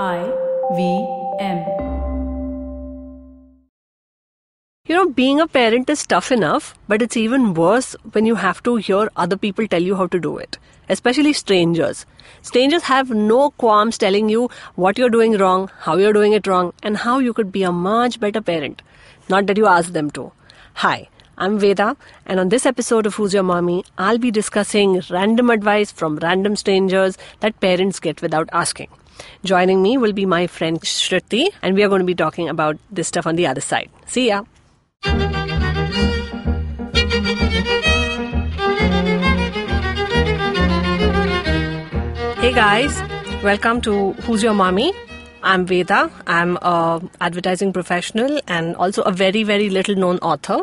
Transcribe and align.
I 0.00 0.32
V 0.74 1.06
M. 1.38 1.58
You 4.86 4.94
know, 4.94 5.10
being 5.10 5.38
a 5.38 5.46
parent 5.46 5.90
is 5.90 6.06
tough 6.06 6.32
enough, 6.32 6.74
but 6.88 7.02
it's 7.02 7.14
even 7.14 7.52
worse 7.52 7.94
when 8.12 8.24
you 8.24 8.36
have 8.36 8.62
to 8.62 8.76
hear 8.76 9.10
other 9.16 9.36
people 9.36 9.68
tell 9.68 9.82
you 9.82 9.94
how 9.96 10.06
to 10.06 10.18
do 10.18 10.38
it, 10.38 10.56
especially 10.88 11.34
strangers. 11.34 12.06
Strangers 12.40 12.84
have 12.84 13.10
no 13.10 13.50
qualms 13.50 13.98
telling 13.98 14.30
you 14.30 14.48
what 14.76 14.96
you're 14.96 15.10
doing 15.10 15.36
wrong, 15.36 15.70
how 15.80 15.98
you're 15.98 16.14
doing 16.14 16.32
it 16.32 16.46
wrong, 16.46 16.72
and 16.82 16.96
how 16.96 17.18
you 17.18 17.34
could 17.34 17.52
be 17.52 17.62
a 17.62 17.70
much 17.70 18.18
better 18.18 18.40
parent. 18.40 18.80
Not 19.28 19.46
that 19.46 19.58
you 19.58 19.66
ask 19.66 19.92
them 19.92 20.10
to. 20.12 20.32
Hi, 20.76 21.10
I'm 21.36 21.58
Veda, 21.58 21.98
and 22.24 22.40
on 22.40 22.48
this 22.48 22.64
episode 22.64 23.04
of 23.04 23.16
Who's 23.16 23.34
Your 23.34 23.42
Mommy, 23.42 23.84
I'll 23.98 24.16
be 24.16 24.30
discussing 24.30 25.02
random 25.10 25.50
advice 25.50 25.92
from 25.92 26.16
random 26.16 26.56
strangers 26.56 27.18
that 27.40 27.60
parents 27.60 28.00
get 28.00 28.22
without 28.22 28.48
asking. 28.52 28.88
Joining 29.44 29.82
me 29.82 29.98
will 29.98 30.12
be 30.12 30.26
my 30.26 30.46
friend 30.46 30.80
Shruti, 30.80 31.48
and 31.62 31.74
we 31.74 31.82
are 31.82 31.88
going 31.88 32.00
to 32.00 32.06
be 32.06 32.14
talking 32.14 32.48
about 32.48 32.76
this 32.90 33.08
stuff 33.08 33.26
on 33.26 33.36
the 33.36 33.46
other 33.46 33.60
side. 33.60 33.90
See 34.06 34.28
ya. 34.28 34.44
Hey 42.42 42.52
guys, 42.52 43.00
welcome 43.42 43.80
to 43.82 44.12
Who's 44.24 44.42
Your 44.42 44.52
Mommy? 44.52 44.92
I'm 45.42 45.64
Veda. 45.64 46.10
I'm 46.26 46.56
a 46.56 47.00
advertising 47.20 47.72
professional 47.72 48.40
and 48.46 48.76
also 48.76 49.02
a 49.02 49.12
very 49.12 49.42
very 49.44 49.70
little 49.70 49.94
known 49.94 50.18
author. 50.18 50.58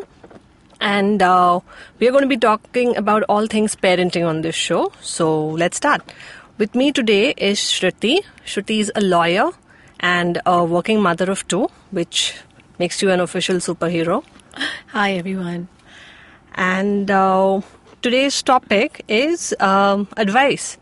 And 0.81 1.21
uh, 1.21 1.59
we 1.99 2.07
are 2.07 2.11
going 2.11 2.23
to 2.23 2.27
be 2.27 2.37
talking 2.37 2.95
about 2.95 3.23
all 3.27 3.47
things 3.47 3.75
parenting 3.75 4.25
on 4.25 4.41
this 4.41 4.55
show. 4.55 4.91
So 5.01 5.49
let's 5.49 5.75
start. 5.75 6.01
With 6.59 6.75
me 6.75 6.91
today 6.91 7.33
is 7.37 7.57
Shruti. 7.57 8.17
Shruti 8.45 8.81
is 8.81 8.91
a 8.93 8.99
lawyer 8.99 9.51
and 10.01 10.41
a 10.45 10.61
working 10.61 11.01
mother 11.01 11.31
of 11.31 11.47
two, 11.47 11.69
which 11.91 12.35
makes 12.77 13.01
you 13.01 13.11
an 13.11 13.21
official 13.21 13.55
superhero. 13.67 14.25
Hi, 14.87 15.13
everyone. 15.13 15.69
And 16.55 17.09
uh, 17.09 17.61
today's 18.01 18.43
topic 18.43 19.05
is 19.07 19.55
um, 19.61 20.09
advice. 20.17 20.77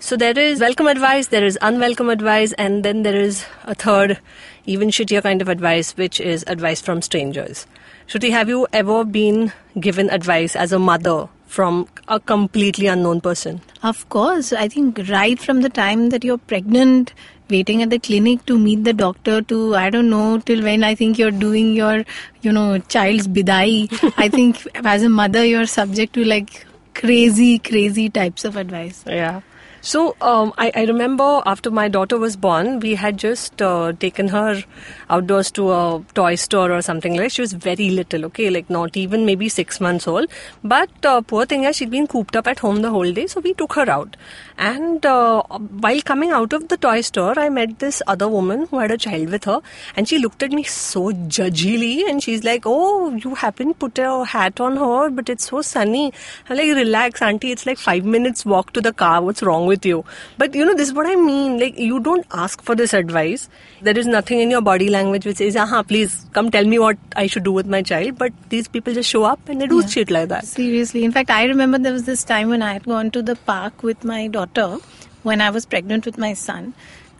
So 0.00 0.18
there 0.18 0.38
is 0.38 0.60
welcome 0.60 0.86
advice, 0.86 1.28
there 1.28 1.46
is 1.46 1.58
unwelcome 1.62 2.10
advice, 2.10 2.52
and 2.58 2.84
then 2.84 3.02
there 3.02 3.16
is 3.16 3.46
a 3.64 3.74
third, 3.74 4.20
even 4.66 4.90
shittier 4.90 5.22
kind 5.22 5.40
of 5.40 5.48
advice, 5.48 5.96
which 5.96 6.20
is 6.20 6.44
advice 6.46 6.82
from 6.82 7.00
strangers. 7.00 7.66
Shruti, 8.06 8.32
have 8.32 8.50
you 8.50 8.66
ever 8.74 9.02
been 9.02 9.50
given 9.80 10.10
advice 10.10 10.54
as 10.54 10.72
a 10.72 10.78
mother 10.78 11.30
from 11.52 11.86
a 12.08 12.18
completely 12.18 12.86
unknown 12.86 13.20
person? 13.20 13.60
Of 13.82 14.08
course, 14.08 14.52
I 14.52 14.68
think 14.68 15.00
right 15.08 15.38
from 15.38 15.60
the 15.60 15.68
time 15.68 16.08
that 16.08 16.24
you're 16.24 16.38
pregnant, 16.38 17.12
waiting 17.50 17.82
at 17.82 17.90
the 17.90 17.98
clinic 17.98 18.46
to 18.46 18.58
meet 18.58 18.84
the 18.84 18.94
doctor, 18.94 19.42
to 19.42 19.74
I 19.76 19.90
don't 19.90 20.08
know 20.08 20.38
till 20.38 20.62
when 20.62 20.82
I 20.82 20.94
think 20.94 21.18
you're 21.18 21.30
doing 21.30 21.74
your, 21.74 22.04
you 22.40 22.52
know, 22.52 22.78
child's 22.78 23.28
bidai. 23.28 24.14
I 24.16 24.28
think 24.28 24.66
as 24.92 25.02
a 25.02 25.10
mother, 25.10 25.44
you're 25.44 25.66
subject 25.66 26.14
to 26.14 26.24
like 26.24 26.66
crazy, 26.94 27.58
crazy 27.58 28.08
types 28.08 28.46
of 28.46 28.56
advice. 28.56 29.04
Yeah. 29.06 29.42
So 29.84 30.14
um, 30.20 30.52
I, 30.58 30.70
I, 30.76 30.84
remember 30.84 31.42
after 31.44 31.68
my 31.68 31.88
daughter 31.88 32.16
was 32.16 32.36
born, 32.36 32.78
we 32.78 32.94
had 32.94 33.16
just 33.16 33.60
uh, 33.60 33.92
taken 33.92 34.28
her 34.28 34.62
outdoors 35.10 35.50
to 35.52 35.72
a 35.72 36.04
toy 36.14 36.36
store 36.36 36.70
or 36.70 36.82
something 36.82 37.14
like. 37.14 37.22
That. 37.22 37.32
She 37.32 37.40
was 37.40 37.52
very 37.52 37.90
little, 37.90 38.24
okay, 38.26 38.48
like 38.48 38.70
not 38.70 38.96
even 38.96 39.26
maybe 39.26 39.48
six 39.48 39.80
months 39.80 40.06
old. 40.06 40.30
But 40.62 41.04
uh, 41.04 41.22
poor 41.22 41.46
thing, 41.46 41.64
yeah, 41.64 41.72
she'd 41.72 41.90
been 41.90 42.06
cooped 42.06 42.36
up 42.36 42.46
at 42.46 42.60
home 42.60 42.82
the 42.82 42.90
whole 42.90 43.12
day, 43.12 43.26
so 43.26 43.40
we 43.40 43.54
took 43.54 43.72
her 43.72 43.90
out. 43.90 44.16
And 44.56 45.04
uh, 45.04 45.42
while 45.42 46.00
coming 46.02 46.30
out 46.30 46.52
of 46.52 46.68
the 46.68 46.76
toy 46.76 47.00
store, 47.00 47.36
I 47.36 47.48
met 47.48 47.80
this 47.80 48.02
other 48.06 48.28
woman 48.28 48.68
who 48.70 48.78
had 48.78 48.92
a 48.92 48.96
child 48.96 49.30
with 49.30 49.44
her, 49.46 49.62
and 49.96 50.08
she 50.08 50.20
looked 50.20 50.44
at 50.44 50.52
me 50.52 50.62
so 50.62 51.10
judgily, 51.10 52.08
and 52.08 52.22
she's 52.22 52.44
like, 52.44 52.62
"Oh, 52.66 53.16
you 53.16 53.34
haven't 53.34 53.80
put 53.80 53.98
a 53.98 54.24
hat 54.24 54.60
on 54.60 54.76
her, 54.76 55.10
but 55.10 55.28
it's 55.28 55.48
so 55.48 55.60
sunny." 55.60 56.12
I'm 56.48 56.56
like, 56.56 56.76
"Relax, 56.76 57.20
auntie. 57.20 57.50
It's 57.50 57.66
like 57.66 57.78
five 57.78 58.04
minutes 58.04 58.46
walk 58.46 58.72
to 58.74 58.80
the 58.80 58.92
car. 58.92 59.20
What's 59.20 59.42
wrong?" 59.42 59.71
With 59.72 59.86
you. 59.90 60.04
But 60.38 60.54
you 60.60 60.64
know, 60.68 60.74
this 60.80 60.88
is 60.88 60.94
what 60.94 61.06
I 61.06 61.16
mean. 61.16 61.58
Like, 61.64 61.78
you 61.78 62.00
don't 62.08 62.26
ask 62.44 62.62
for 62.70 62.76
this 62.82 62.94
advice. 63.00 63.48
There 63.88 63.98
is 64.04 64.06
nothing 64.14 64.40
in 64.46 64.50
your 64.56 64.62
body 64.70 64.88
language 64.96 65.26
which 65.26 65.38
says, 65.42 65.56
aha, 65.56 65.82
please 65.82 66.26
come 66.32 66.50
tell 66.56 66.72
me 66.72 66.78
what 66.78 66.98
I 67.16 67.26
should 67.26 67.44
do 67.50 67.52
with 67.52 67.66
my 67.66 67.82
child. 67.82 68.18
But 68.24 68.32
these 68.56 68.68
people 68.68 68.94
just 68.94 69.10
show 69.16 69.24
up 69.24 69.48
and 69.48 69.60
they 69.60 69.66
do 69.66 69.80
yeah. 69.80 69.86
shit 69.98 70.10
like 70.10 70.28
that. 70.28 70.46
Seriously. 70.46 71.04
In 71.04 71.12
fact, 71.12 71.30
I 71.30 71.44
remember 71.44 71.78
there 71.78 71.92
was 72.00 72.04
this 72.04 72.24
time 72.32 72.48
when 72.48 72.62
I 72.70 72.72
had 72.74 72.84
gone 72.84 73.10
to 73.12 73.22
the 73.22 73.36
park 73.36 73.82
with 73.82 74.04
my 74.04 74.26
daughter 74.26 74.78
when 75.22 75.40
I 75.40 75.50
was 75.50 75.66
pregnant 75.66 76.04
with 76.06 76.18
my 76.18 76.34
son 76.34 76.74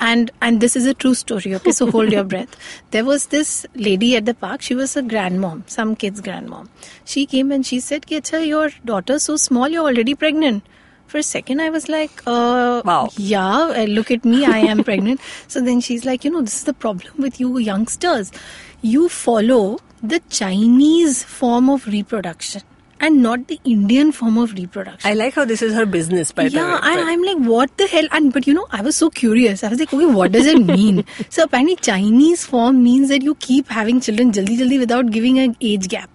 and 0.09 0.31
and 0.47 0.61
this 0.61 0.75
is 0.79 0.87
a 0.93 0.95
true 1.03 1.15
story 1.15 1.55
okay 1.57 1.73
so 1.79 1.89
hold 1.91 2.15
your 2.17 2.25
breath 2.33 2.57
there 2.95 3.05
was 3.09 3.27
this 3.35 3.53
lady 3.87 4.11
at 4.21 4.25
the 4.31 4.35
park 4.45 4.65
she 4.69 4.75
was 4.81 4.97
a 5.01 5.03
grandmom 5.13 5.63
some 5.75 5.95
kid's 6.05 6.25
grandmom 6.29 6.69
she 7.05 7.25
came 7.35 7.53
and 7.53 7.67
she 7.67 7.81
said 7.81 8.07
Acha, 8.07 8.47
your 8.47 8.71
daughter's 8.85 9.23
so 9.31 9.37
small 9.37 9.69
you're 9.69 9.89
already 9.93 10.15
pregnant 10.15 10.65
for 11.13 11.19
a 11.19 11.29
second 11.29 11.61
i 11.61 11.69
was 11.77 11.89
like 11.95 12.23
uh, 12.27 12.81
wow 12.91 13.09
yeah 13.17 13.71
uh, 13.83 13.87
look 13.99 14.11
at 14.17 14.25
me 14.33 14.45
i 14.57 14.59
am 14.75 14.83
pregnant 14.91 15.21
so 15.55 15.61
then 15.71 15.81
she's 15.89 16.05
like 16.11 16.25
you 16.25 16.35
know 16.35 16.43
this 16.49 16.59
is 16.61 16.65
the 16.73 16.79
problem 16.85 17.25
with 17.29 17.41
you 17.45 17.59
youngsters 17.71 18.33
you 18.81 19.09
follow 19.21 19.63
the 20.03 20.21
chinese 20.43 21.23
form 21.39 21.69
of 21.79 21.87
reproduction 21.97 22.63
and 23.07 23.21
not 23.21 23.49
the 23.49 23.59
Indian 23.65 24.13
form 24.13 24.39
of 24.39 24.53
reproduction. 24.55 25.11
I 25.11 25.15
like 25.15 25.35
how 25.35 25.45
this 25.45 25.61
is 25.61 25.75
her 25.75 25.85
business, 25.85 26.31
by 26.31 26.45
yeah, 26.45 26.49
the 26.51 26.57
way. 26.59 26.63
Yeah, 26.63 26.91
and 26.91 27.01
I'm 27.11 27.23
like, 27.23 27.39
what 27.49 27.77
the 27.77 27.89
hell? 27.89 28.07
And 28.13 28.33
but 28.33 28.47
you 28.47 28.55
know, 28.55 28.67
I 28.71 28.81
was 28.81 28.97
so 28.97 29.11
curious. 29.11 29.65
I 29.65 29.71
was 29.71 29.81
like, 29.81 29.93
okay, 29.93 30.07
what 30.07 30.31
does 30.31 30.47
it 30.47 30.65
mean? 30.65 31.05
so 31.29 31.43
apparently, 31.43 31.75
Chinese 31.77 32.47
form 32.47 32.83
means 32.85 33.09
that 33.09 33.23
you 33.23 33.35
keep 33.47 33.73
having 33.79 34.01
children 34.01 34.31
jaldi 34.31 34.57
jaldi 34.61 34.79
without 34.85 35.11
giving 35.17 35.41
an 35.47 35.57
age 35.61 35.89
gap. 35.89 36.11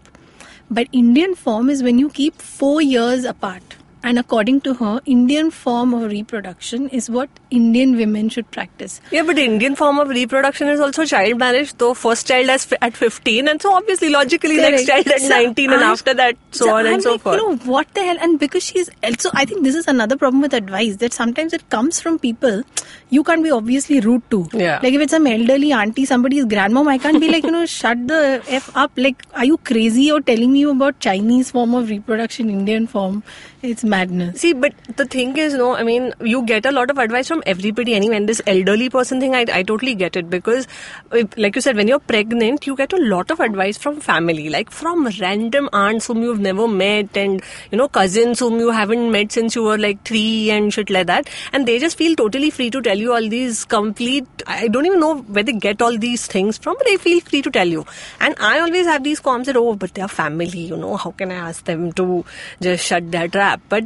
But 0.71 0.87
Indian 1.01 1.35
form 1.35 1.69
is 1.69 1.83
when 1.83 1.99
you 1.99 2.09
keep 2.21 2.41
four 2.41 2.81
years 2.81 3.25
apart. 3.25 3.75
And 4.03 4.19
according 4.19 4.61
to 4.61 4.73
her, 4.75 5.01
Indian 5.05 5.49
form 5.51 5.93
of 5.93 6.11
reproduction 6.11 6.87
is 6.89 7.09
what 7.09 7.29
Indian 7.49 7.95
women 7.95 8.29
should 8.29 8.49
practice. 8.51 9.01
Yeah, 9.11 9.23
but 9.23 9.37
Indian 9.37 9.75
form 9.75 9.99
of 9.99 10.09
reproduction 10.09 10.67
is 10.67 10.79
also 10.79 11.05
child 11.05 11.39
marriage, 11.39 11.73
though 11.77 11.93
first 11.93 12.27
child 12.27 12.49
at 12.81 12.95
15, 12.95 13.47
and 13.47 13.61
so 13.61 13.73
obviously, 13.73 14.09
logically, 14.09 14.57
Correct. 14.57 14.71
next 14.71 14.87
child 14.87 15.07
at 15.07 15.21
so 15.21 15.29
19, 15.29 15.73
and 15.73 15.83
after 15.83 16.13
that, 16.13 16.37
so, 16.51 16.65
so 16.65 16.75
on 16.75 16.85
I'm 16.85 16.93
and 16.95 17.03
so 17.03 17.11
like, 17.13 17.21
forth. 17.21 17.41
You 17.41 17.49
know, 17.49 17.55
what 17.57 17.93
the 17.93 18.03
hell? 18.03 18.17
And 18.21 18.39
because 18.39 18.63
she's 18.63 18.89
also, 19.03 19.29
I 19.33 19.45
think 19.45 19.63
this 19.63 19.75
is 19.75 19.87
another 19.87 20.15
problem 20.15 20.41
with 20.41 20.53
advice 20.53 20.97
that 20.97 21.13
sometimes 21.13 21.53
it 21.53 21.69
comes 21.69 21.99
from 21.99 22.19
people 22.19 22.63
you 23.09 23.23
can't 23.23 23.43
be 23.43 23.51
obviously 23.51 23.99
rude 23.99 24.29
to. 24.31 24.47
Yeah. 24.53 24.79
Like 24.83 24.93
if 24.93 25.01
it's 25.01 25.11
some 25.11 25.27
elderly 25.27 25.71
auntie, 25.71 26.05
somebody's 26.05 26.45
grandmom, 26.45 26.87
I 26.87 26.97
can't 26.97 27.19
be 27.19 27.29
like, 27.29 27.43
you 27.43 27.51
know, 27.51 27.65
shut 27.77 28.07
the 28.07 28.43
F 28.47 28.75
up. 28.75 28.91
Like, 28.95 29.23
are 29.33 29.45
you 29.45 29.57
crazy 29.57 30.11
or 30.11 30.21
telling 30.21 30.51
me 30.51 30.63
about 30.63 30.99
Chinese 30.99 31.51
form 31.51 31.73
of 31.73 31.89
reproduction, 31.89 32.49
Indian 32.49 32.87
form? 32.87 33.23
It's 33.61 33.83
madness. 33.87 34.41
See, 34.41 34.53
but 34.53 34.73
the 34.95 35.05
thing 35.05 35.37
is, 35.37 35.53
no, 35.53 35.75
I 35.75 35.83
mean, 35.83 36.13
you 36.21 36.43
get 36.45 36.65
a 36.65 36.71
lot 36.71 36.89
of 36.89 36.97
advice 36.97 37.27
from 37.27 37.41
everybody 37.45 37.93
anyway. 37.93 38.17
And 38.17 38.29
this 38.29 38.41
elderly 38.45 38.89
person 38.89 39.19
thing, 39.19 39.35
I, 39.35 39.45
I 39.51 39.63
totally 39.63 39.95
get 39.95 40.15
it 40.15 40.29
because, 40.29 40.67
like 41.11 41.55
you 41.55 41.61
said, 41.61 41.75
when 41.75 41.87
you're 41.87 41.99
pregnant, 41.99 42.67
you 42.67 42.75
get 42.75 42.93
a 42.93 42.97
lot 42.97 43.31
of 43.31 43.39
advice 43.39 43.77
from 43.77 43.99
family, 43.99 44.49
like 44.49 44.71
from 44.71 45.07
random 45.19 45.69
aunts 45.73 46.07
whom 46.07 46.21
you've 46.21 46.39
never 46.39 46.67
met 46.67 47.15
and, 47.15 47.41
you 47.71 47.77
know, 47.77 47.87
cousins 47.87 48.39
whom 48.39 48.59
you 48.59 48.71
haven't 48.71 49.11
met 49.11 49.31
since 49.31 49.55
you 49.55 49.63
were 49.63 49.77
like 49.77 50.03
three 50.03 50.49
and 50.51 50.73
shit 50.73 50.89
like 50.89 51.07
that. 51.07 51.29
And 51.53 51.67
they 51.67 51.79
just 51.79 51.97
feel 51.97 52.15
totally 52.15 52.49
free 52.49 52.69
to 52.71 52.81
tell 52.81 52.97
you 52.97 53.13
all 53.13 53.29
these 53.29 53.65
complete, 53.65 54.25
I 54.45 54.67
don't 54.67 54.85
even 54.85 54.99
know 54.99 55.17
where 55.19 55.43
they 55.43 55.53
get 55.53 55.81
all 55.81 55.97
these 55.97 56.27
things 56.27 56.57
from, 56.57 56.75
but 56.77 56.87
they 56.87 56.97
feel 56.97 57.19
free 57.21 57.41
to 57.41 57.51
tell 57.51 57.67
you. 57.67 57.85
And 58.19 58.35
I 58.39 58.59
always 58.59 58.85
have 58.85 59.03
these 59.03 59.19
qualms 59.19 59.47
that, 59.47 59.55
oh, 59.55 59.75
but 59.75 59.93
they're 59.93 60.07
family, 60.07 60.59
you 60.59 60.77
know, 60.77 60.97
how 60.97 61.11
can 61.11 61.31
I 61.31 61.35
ask 61.35 61.63
them 61.65 61.91
to 61.93 62.25
just 62.61 62.85
shut 62.85 63.11
their 63.11 63.27
trap? 63.27 63.61
But 63.69 63.76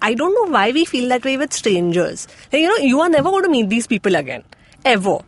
I 0.00 0.14
don't 0.14 0.34
know 0.34 0.52
why 0.52 0.70
we 0.72 0.84
feel 0.84 1.08
that 1.10 1.24
way 1.24 1.36
with 1.36 1.52
strangers. 1.52 2.26
Like, 2.52 2.62
you 2.62 2.68
know, 2.68 2.76
you 2.76 3.00
are 3.00 3.08
never 3.08 3.30
going 3.30 3.44
to 3.44 3.50
meet 3.50 3.68
these 3.68 3.86
people 3.86 4.16
again. 4.16 4.44
Ever. 4.84 5.18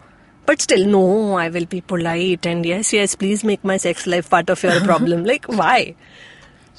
But 0.47 0.61
still, 0.63 0.87
no, 0.87 1.35
I 1.35 1.49
will 1.49 1.67
be 1.67 1.81
polite 1.81 2.47
and 2.47 2.65
yes, 2.65 2.93
yes, 2.93 3.15
please 3.17 3.43
make 3.43 3.65
my 3.65 3.77
sex 3.79 4.07
life 4.07 4.31
part 4.31 4.49
of 4.49 4.63
your 4.63 4.81
problem. 4.81 5.25
like, 5.33 5.47
why? 5.47 5.97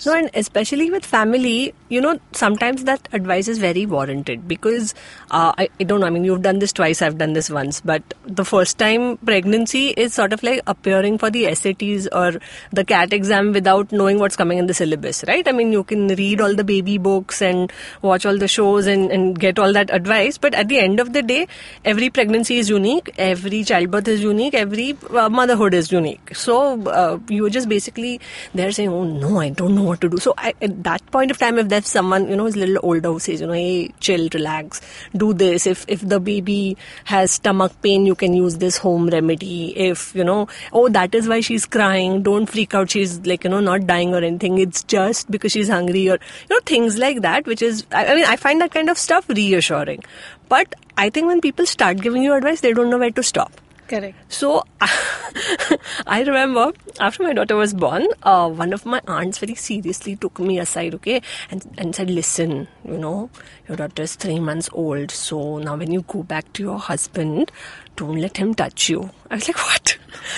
No, 0.05 0.13
and 0.13 0.29
especially 0.35 0.91
with 0.91 1.03
family, 1.03 1.73
you 1.89 1.99
know, 1.99 2.19
sometimes 2.31 2.83
that 2.83 3.09
advice 3.13 3.47
is 3.47 3.57
very 3.57 3.87
warranted 3.87 4.47
because 4.47 4.93
uh, 5.31 5.53
I, 5.57 5.69
I, 5.79 5.83
don't 5.85 6.01
know. 6.01 6.05
I 6.05 6.11
mean, 6.11 6.23
you've 6.23 6.43
done 6.43 6.59
this 6.59 6.71
twice, 6.71 7.01
I've 7.01 7.17
done 7.17 7.33
this 7.33 7.49
once, 7.49 7.81
but 7.81 8.03
the 8.25 8.45
first 8.45 8.77
time 8.77 9.17
pregnancy 9.17 9.89
is 9.89 10.13
sort 10.13 10.33
of 10.33 10.43
like 10.43 10.61
appearing 10.67 11.17
for 11.17 11.31
the 11.31 11.45
SATs 11.45 12.07
or 12.11 12.39
the 12.71 12.85
CAT 12.85 13.11
exam 13.11 13.53
without 13.53 13.91
knowing 13.91 14.19
what's 14.19 14.35
coming 14.35 14.59
in 14.59 14.67
the 14.67 14.73
syllabus, 14.73 15.23
right? 15.27 15.47
I 15.47 15.51
mean, 15.51 15.71
you 15.71 15.83
can 15.83 16.09
read 16.09 16.41
all 16.41 16.53
the 16.53 16.63
baby 16.63 16.99
books 16.99 17.41
and 17.41 17.73
watch 18.03 18.23
all 18.25 18.37
the 18.37 18.47
shows 18.47 18.85
and, 18.85 19.11
and 19.11 19.39
get 19.39 19.57
all 19.57 19.73
that 19.73 19.89
advice, 19.91 20.37
but 20.37 20.53
at 20.53 20.67
the 20.67 20.77
end 20.79 20.99
of 20.99 21.13
the 21.13 21.23
day, 21.23 21.47
every 21.83 22.11
pregnancy 22.11 22.59
is 22.59 22.69
unique, 22.69 23.15
every 23.17 23.63
childbirth 23.63 24.07
is 24.07 24.21
unique, 24.21 24.53
every 24.53 24.95
uh, 25.09 25.27
motherhood 25.27 25.73
is 25.73 25.91
unique. 25.91 26.35
So 26.35 26.83
uh, 26.83 27.17
you're 27.29 27.49
just 27.49 27.67
basically 27.67 28.21
there 28.53 28.71
saying, 28.71 28.89
oh 28.89 29.03
no, 29.03 29.39
I 29.39 29.49
don't 29.49 29.73
know 29.73 29.86
what 29.87 30.01
to 30.01 30.09
do. 30.09 30.17
So 30.17 30.33
I, 30.37 30.53
at 30.61 30.83
that 30.83 31.05
point 31.11 31.31
of 31.31 31.37
time, 31.37 31.57
if 31.57 31.69
there's 31.69 31.87
someone 31.87 32.27
you 32.29 32.35
know 32.35 32.43
who's 32.43 32.55
a 32.55 32.59
little 32.59 32.79
older 32.83 33.09
who 33.09 33.19
says, 33.19 33.41
you 33.41 33.47
know, 33.47 33.53
hey, 33.53 33.93
chill, 33.99 34.29
relax, 34.33 34.81
do 35.15 35.33
this. 35.33 35.65
If 35.67 35.85
if 35.87 36.01
the 36.01 36.19
baby 36.19 36.77
has 37.05 37.31
stomach 37.31 37.73
pain, 37.81 38.05
you 38.05 38.15
can 38.15 38.33
use 38.33 38.57
this 38.57 38.77
home 38.77 39.07
remedy. 39.07 39.77
If 39.77 40.13
you 40.15 40.23
know, 40.23 40.47
oh, 40.73 40.89
that 40.89 41.15
is 41.15 41.27
why 41.27 41.39
she's 41.41 41.65
crying. 41.65 42.23
Don't 42.23 42.45
freak 42.45 42.73
out. 42.73 42.91
She's 42.91 43.19
like 43.25 43.43
you 43.43 43.49
know 43.49 43.59
not 43.59 43.87
dying 43.87 44.13
or 44.13 44.23
anything. 44.23 44.57
It's 44.57 44.83
just 44.83 45.31
because 45.31 45.51
she's 45.51 45.69
hungry 45.69 46.09
or 46.09 46.13
you 46.15 46.55
know 46.55 46.59
things 46.65 46.97
like 46.97 47.21
that. 47.21 47.45
Which 47.45 47.61
is, 47.61 47.85
I, 47.91 48.05
I 48.07 48.15
mean, 48.15 48.25
I 48.25 48.35
find 48.35 48.61
that 48.61 48.71
kind 48.71 48.89
of 48.89 48.97
stuff 48.97 49.29
reassuring. 49.29 50.03
But 50.49 50.75
I 50.97 51.09
think 51.09 51.27
when 51.27 51.41
people 51.41 51.65
start 51.65 51.97
giving 51.97 52.23
you 52.23 52.33
advice, 52.33 52.61
they 52.61 52.73
don't 52.73 52.89
know 52.89 52.97
where 52.97 53.11
to 53.11 53.23
stop. 53.23 53.51
Correct. 53.87 54.17
So 54.27 54.65
I 56.07 56.21
remember 56.21 56.73
after 56.99 57.23
my 57.23 57.31
daughter 57.31 57.55
was 57.55 57.73
born, 57.73 58.05
uh, 58.23 58.49
one 58.49 58.73
of 58.73 58.85
my 58.85 58.99
aunts 59.07 59.37
very 59.37 59.55
seriously 59.55 60.17
took 60.17 60.39
me 60.39 60.59
aside, 60.59 60.93
okay, 60.95 61.21
and, 61.49 61.65
and 61.77 61.95
said, 61.95 62.09
Listen, 62.09 62.67
you 62.83 62.97
know, 62.97 63.29
your 63.67 63.77
daughter 63.77 64.03
is 64.03 64.15
three 64.15 64.41
months 64.41 64.69
old, 64.73 65.09
so 65.09 65.59
now 65.59 65.77
when 65.77 65.91
you 65.91 66.01
go 66.01 66.23
back 66.23 66.51
to 66.53 66.63
your 66.63 66.79
husband, 66.79 67.49
don't 67.97 68.21
let 68.21 68.37
him 68.37 68.53
touch 68.53 68.89
you. 68.89 69.09
I 69.29 69.35
was 69.35 69.47
like, 69.47 69.57
What? 69.67 69.97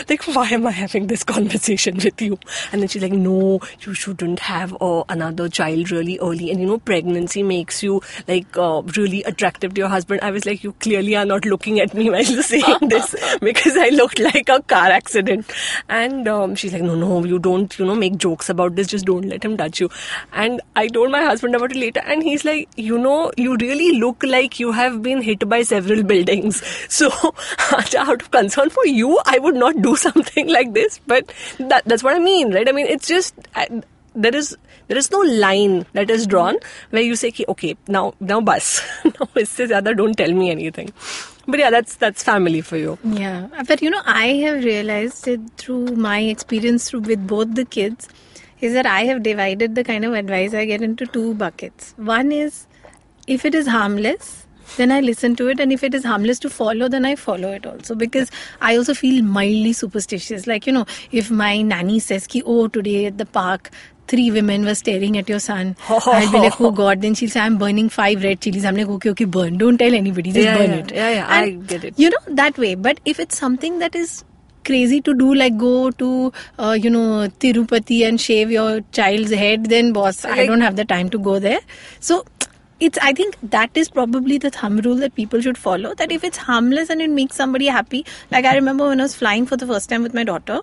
like, 0.10 0.24
why 0.28 0.48
am 0.50 0.66
I 0.68 0.72
having 0.72 1.08
this 1.08 1.24
conversation 1.24 1.96
with 1.98 2.22
you? 2.22 2.40
And 2.72 2.82
then 2.82 2.88
she's 2.88 3.02
like, 3.02 3.12
No, 3.12 3.60
you 3.82 3.94
shouldn't 3.94 4.40
have 4.40 4.76
uh, 4.82 5.04
another 5.10 5.50
child 5.50 5.92
really 5.92 6.18
early. 6.20 6.52
And 6.52 6.60
you 6.60 6.68
know, 6.68 6.78
pregnancy 6.80 7.44
makes 7.44 7.84
you 7.84 8.02
like 8.28 8.58
uh, 8.58 8.82
really 8.98 9.24
attractive 9.24 9.74
to 9.74 9.82
your 9.82 9.90
husband. 9.90 10.22
I 10.22 10.32
was 10.32 10.46
like, 10.46 10.64
You 10.64 10.74
clearly 10.74 11.16
are 11.16 11.26
not 11.26 11.46
looking 11.46 11.80
at 11.80 11.94
me 11.94 12.10
while 12.12 12.24
you're 12.24 12.44
saying 12.44 12.80
this 12.88 13.16
because 13.42 13.78
I 13.78 13.90
looked 13.90 14.20
like 14.20 14.50
a 14.50 14.62
car 14.62 14.90
accident. 14.90 15.52
And 15.88 16.28
um, 16.28 16.56
she's 16.56 16.74
like, 16.74 16.84
No, 16.84 16.96
no, 16.96 17.24
you 17.26 17.40
don't, 17.40 17.78
you 17.78 17.86
know, 17.86 17.96
make 17.96 18.18
jokes 18.18 18.50
about 18.50 18.76
this. 18.76 18.88
Just 18.88 19.06
don't 19.06 19.26
let 19.26 19.44
him 19.44 19.58
touch 19.58 19.80
you. 19.80 19.90
And 20.34 20.62
I 20.76 20.88
told 20.88 21.12
my 21.12 21.24
husband 21.24 21.56
about 21.56 21.72
it 21.72 21.78
later, 21.78 22.02
and 22.06 22.24
he's 22.24 22.46
like, 22.46 22.70
You 22.76 22.98
know, 22.98 23.32
you 23.38 23.56
really 23.58 24.00
look 24.00 24.24
like 24.24 24.60
you 24.60 24.72
have 24.72 25.02
been 25.04 25.22
hit 25.22 25.48
by 25.48 25.62
several 25.64 26.04
buildings. 26.04 26.64
So, 26.90 27.10
out 27.72 28.22
of 28.22 28.32
concern 28.32 28.70
for 28.70 28.86
you, 28.86 29.20
I 29.26 29.40
would 29.40 29.56
not 29.56 29.82
do 29.82 29.96
something 30.08 30.48
like 30.48 30.74
this. 30.74 31.00
But 31.08 31.32
that, 31.60 31.86
that's 31.86 32.04
what 32.04 32.16
I 32.16 32.20
mean, 32.20 32.54
right? 32.54 32.68
I 32.68 32.72
mean, 32.72 32.88
it's 32.88 33.08
just. 33.08 33.34
I, 33.56 33.82
there 34.16 34.36
is 34.36 34.58
there 34.88 34.98
is 34.98 35.12
no 35.12 35.20
line 35.20 35.86
that 35.94 36.10
is 36.10 36.26
drawn 36.26 36.58
where 36.90 37.02
you 37.02 37.16
say, 37.16 37.32
"Ki, 37.32 37.46
okay, 37.48 37.78
now 37.88 38.14
now 38.20 38.42
bus, 38.42 38.82
now 39.06 39.28
isse 39.36 39.60
zyada 39.72 39.96
don't 39.96 40.18
tell 40.18 40.34
me 40.34 40.50
anything. 40.50 40.92
But 41.48 41.60
yeah, 41.60 41.70
that's 41.70 41.96
that's 41.96 42.24
family 42.24 42.62
for 42.62 42.78
you. 42.78 42.98
Yeah, 43.04 43.48
but 43.68 43.82
you 43.82 43.90
know, 43.90 44.02
I 44.06 44.28
have 44.46 44.64
realized 44.64 45.28
it 45.28 45.42
through 45.58 45.96
my 46.08 46.20
experience 46.20 46.90
through 46.90 47.02
with 47.02 47.28
both 47.28 47.56
the 47.56 47.66
kids 47.66 48.10
is 48.62 48.74
that 48.74 48.86
I 48.86 49.06
have 49.06 49.24
divided 49.24 49.76
the 49.76 49.84
kind 49.84 50.04
of 50.06 50.14
advice 50.14 50.54
I 50.54 50.66
get 50.66 50.82
into 50.82 51.06
two 51.06 51.34
buckets. 51.34 51.94
One 51.98 52.32
is 52.32 52.68
if 53.28 53.46
it 53.46 53.56
is 53.56 53.68
harmless, 53.68 54.46
then 54.78 54.92
I 54.92 55.00
listen 55.02 55.36
to 55.38 55.48
it, 55.48 55.60
and 55.60 55.72
if 55.72 55.84
it 55.84 55.94
is 55.94 56.04
harmless 56.04 56.40
to 56.40 56.50
follow, 56.50 56.88
then 56.88 57.06
I 57.06 57.16
follow 57.16 57.52
it 57.52 57.66
also 57.66 57.96
because 57.96 58.32
I 58.62 58.76
also 58.78 58.94
feel 58.94 59.24
mildly 59.24 59.74
superstitious. 59.74 60.48
Like 60.48 60.66
you 60.68 60.74
know, 60.74 60.86
if 61.12 61.30
my 61.32 61.62
nanny 61.62 62.00
says 62.00 62.28
ki, 62.28 62.44
"Oh, 62.46 62.68
today 62.68 63.06
at 63.08 63.18
the 63.18 63.26
park." 63.26 63.72
Three 64.12 64.32
women 64.32 64.66
were 64.66 64.74
staring 64.74 65.20
at 65.20 65.28
your 65.30 65.38
son. 65.38 65.76
I'll 65.88 66.32
be 66.32 66.40
like, 66.40 66.60
oh 66.60 66.72
God. 66.72 67.00
Then 67.04 67.14
she'll 67.14 67.30
say, 67.30 67.42
I'm 67.42 67.60
burning 67.60 67.90
five 67.90 68.24
red 68.24 68.42
chilies. 68.42 68.66
I'm 68.66 68.76
like, 68.76 68.88
okay, 68.88 69.12
okay, 69.12 69.26
burn. 69.26 69.60
Don't 69.60 69.78
tell 69.78 69.94
anybody. 69.94 70.32
Just 70.32 70.46
Yeah, 70.46 70.58
burn 70.58 70.72
yeah, 70.72 70.78
it. 70.78 70.92
yeah, 70.92 71.10
yeah, 71.12 71.28
I 71.30 71.50
get 71.52 71.84
it. 71.84 71.94
You 72.00 72.10
know, 72.10 72.18
that 72.30 72.58
way. 72.58 72.74
But 72.74 73.00
if 73.06 73.20
it's 73.20 73.38
something 73.38 73.78
that 73.78 73.94
is 73.94 74.24
crazy 74.66 75.00
to 75.02 75.14
do, 75.14 75.36
like 75.36 75.60
go 75.60 75.92
to, 75.92 76.34
uh, 76.58 76.72
you 76.72 76.90
know, 76.90 77.30
Tirupati 77.40 78.04
and 78.08 78.20
shave 78.20 78.50
your 78.50 78.82
child's 78.94 79.30
head, 79.32 79.68
then 79.68 79.94
boss, 79.94 80.26
I 80.26 80.48
don't 80.48 80.62
have 80.62 80.76
the 80.76 80.86
time 80.86 81.12
to 81.12 81.20
go 81.20 81.38
there. 81.38 81.60
So, 82.00 82.26
it's 82.80 82.98
i 83.02 83.12
think 83.14 83.38
that 83.56 83.80
is 83.82 83.90
probably 83.90 84.38
the 84.38 84.50
thumb 84.50 84.78
rule 84.86 84.96
that 84.96 85.16
people 85.16 85.42
should 85.42 85.58
follow 85.58 85.94
that 85.96 86.12
if 86.12 86.24
it's 86.24 86.38
harmless 86.50 86.90
and 86.90 87.02
it 87.02 87.10
makes 87.10 87.36
somebody 87.36 87.68
happy 87.68 88.06
like 88.32 88.46
i 88.46 88.56
remember 88.56 88.88
when 88.88 89.00
i 89.00 89.04
was 89.04 89.16
flying 89.16 89.46
for 89.46 89.58
the 89.58 89.68
first 89.68 89.90
time 89.90 90.04
with 90.04 90.14
my 90.14 90.24
daughter 90.24 90.60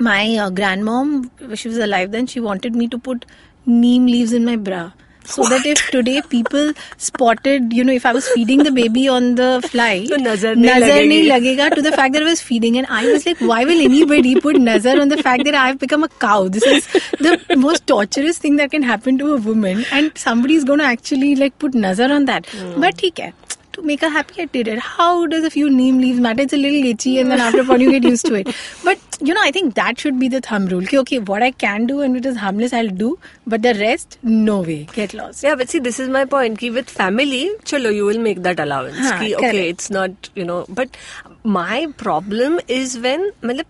my 0.00 0.36
uh, 0.36 0.50
grandmom 0.50 1.30
she 1.56 1.68
was 1.68 1.78
alive 1.78 2.10
then 2.10 2.26
she 2.26 2.40
wanted 2.40 2.74
me 2.74 2.88
to 2.88 2.98
put 2.98 3.24
neem 3.66 4.06
leaves 4.06 4.32
in 4.32 4.44
my 4.44 4.56
bra 4.56 4.90
so 5.28 5.42
what? 5.42 5.50
that 5.50 5.66
if 5.66 5.78
today 5.90 6.22
people 6.22 6.72
spotted, 6.96 7.72
you 7.72 7.84
know, 7.84 7.92
if 7.92 8.06
I 8.06 8.12
was 8.12 8.28
feeding 8.28 8.62
the 8.62 8.72
baby 8.72 9.08
on 9.08 9.34
the 9.34 9.66
fly, 9.70 10.04
so 10.12 10.16
nazar, 10.16 10.54
nazar 10.54 11.00
lagega 11.32 11.74
to 11.74 11.82
the 11.82 11.92
fact 11.92 12.14
that 12.14 12.22
I 12.22 12.26
was 12.26 12.40
feeding. 12.40 12.78
And 12.78 12.86
I 12.88 13.06
was 13.12 13.26
like, 13.26 13.38
why 13.40 13.64
will 13.64 13.80
anybody 13.80 14.40
put 14.40 14.56
nazar 14.56 15.00
on 15.00 15.08
the 15.08 15.18
fact 15.18 15.44
that 15.44 15.54
I've 15.54 15.78
become 15.78 16.02
a 16.02 16.08
cow? 16.08 16.48
This 16.48 16.66
is 16.66 16.86
the 17.18 17.56
most 17.56 17.86
torturous 17.86 18.38
thing 18.38 18.56
that 18.56 18.70
can 18.70 18.82
happen 18.82 19.18
to 19.18 19.34
a 19.34 19.36
woman. 19.36 19.84
And 19.92 20.16
somebody 20.16 20.54
is 20.54 20.64
going 20.64 20.78
to 20.78 20.86
actually 20.86 21.34
like 21.36 21.58
put 21.58 21.74
nazar 21.74 22.10
on 22.10 22.24
that. 22.24 22.44
Mm. 22.46 22.80
But 22.80 23.00
he 23.00 23.10
can 23.10 23.34
to 23.78 23.86
make 23.86 24.00
her 24.00 24.08
happy, 24.08 24.42
I 24.42 24.44
did 24.46 24.68
it. 24.68 24.78
How 24.78 25.26
does 25.26 25.44
a 25.44 25.50
few 25.50 25.70
neem 25.70 25.98
leaves 25.98 26.20
matter? 26.20 26.42
It's 26.42 26.52
a 26.52 26.56
little 26.56 26.84
itchy, 26.84 27.18
and 27.18 27.30
then 27.30 27.40
after 27.40 27.60
a 27.60 27.64
while 27.64 27.80
you 27.80 27.90
get 27.90 28.02
used 28.02 28.26
to 28.26 28.34
it. 28.34 28.54
But 28.84 28.98
you 29.20 29.34
know, 29.34 29.40
I 29.42 29.50
think 29.50 29.74
that 29.74 29.98
should 29.98 30.18
be 30.18 30.28
the 30.28 30.40
thumb 30.40 30.66
rule. 30.66 30.84
Okay, 30.92 31.18
what 31.18 31.42
I 31.42 31.50
can 31.50 31.86
do 31.86 32.00
and 32.00 32.16
it 32.16 32.24
is 32.24 32.36
harmless, 32.36 32.72
I'll 32.72 32.88
do. 32.88 33.18
But 33.46 33.62
the 33.62 33.74
rest, 33.74 34.18
no 34.22 34.60
way. 34.60 34.84
Get 34.92 35.14
lost. 35.14 35.42
Yeah, 35.42 35.54
but 35.56 35.68
see, 35.68 35.78
this 35.78 35.98
is 35.98 36.08
my 36.08 36.24
point. 36.24 36.58
Ki 36.58 36.70
with 36.70 36.88
family, 36.88 37.50
chalo, 37.64 37.94
you 37.94 38.04
will 38.04 38.18
make 38.18 38.42
that 38.42 38.60
allowance. 38.60 38.96
Haan, 38.96 39.20
ki, 39.20 39.34
okay, 39.36 39.68
it's 39.68 39.90
not, 39.90 40.30
you 40.34 40.44
know. 40.44 40.66
But 40.68 40.96
my 41.44 41.88
problem 41.96 42.60
is 42.68 42.98
when, 42.98 43.32
malab, 43.42 43.66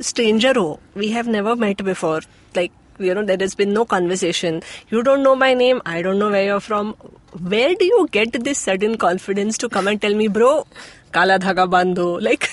stranger 0.00 0.52
ho, 0.54 0.78
we 0.94 1.10
have 1.10 1.26
never 1.26 1.56
met 1.56 1.84
before. 1.84 2.20
Like, 2.54 2.72
you 2.98 3.14
know, 3.14 3.24
there 3.24 3.38
has 3.40 3.54
been 3.54 3.72
no 3.72 3.84
conversation. 3.84 4.62
You 4.90 5.02
don't 5.02 5.22
know 5.22 5.34
my 5.34 5.54
name. 5.54 5.82
I 5.84 6.02
don't 6.02 6.18
know 6.18 6.30
where 6.30 6.44
you're 6.44 6.60
from. 6.60 6.92
Where 7.40 7.74
do 7.74 7.84
you 7.84 8.08
get 8.12 8.44
this 8.44 8.58
sudden 8.58 8.96
confidence 8.96 9.58
to 9.58 9.68
come 9.68 9.88
and 9.88 10.00
tell 10.00 10.14
me, 10.14 10.28
bro, 10.28 10.66
kala 11.12 11.38
dhaga? 11.38 12.20
Like, 12.22 12.48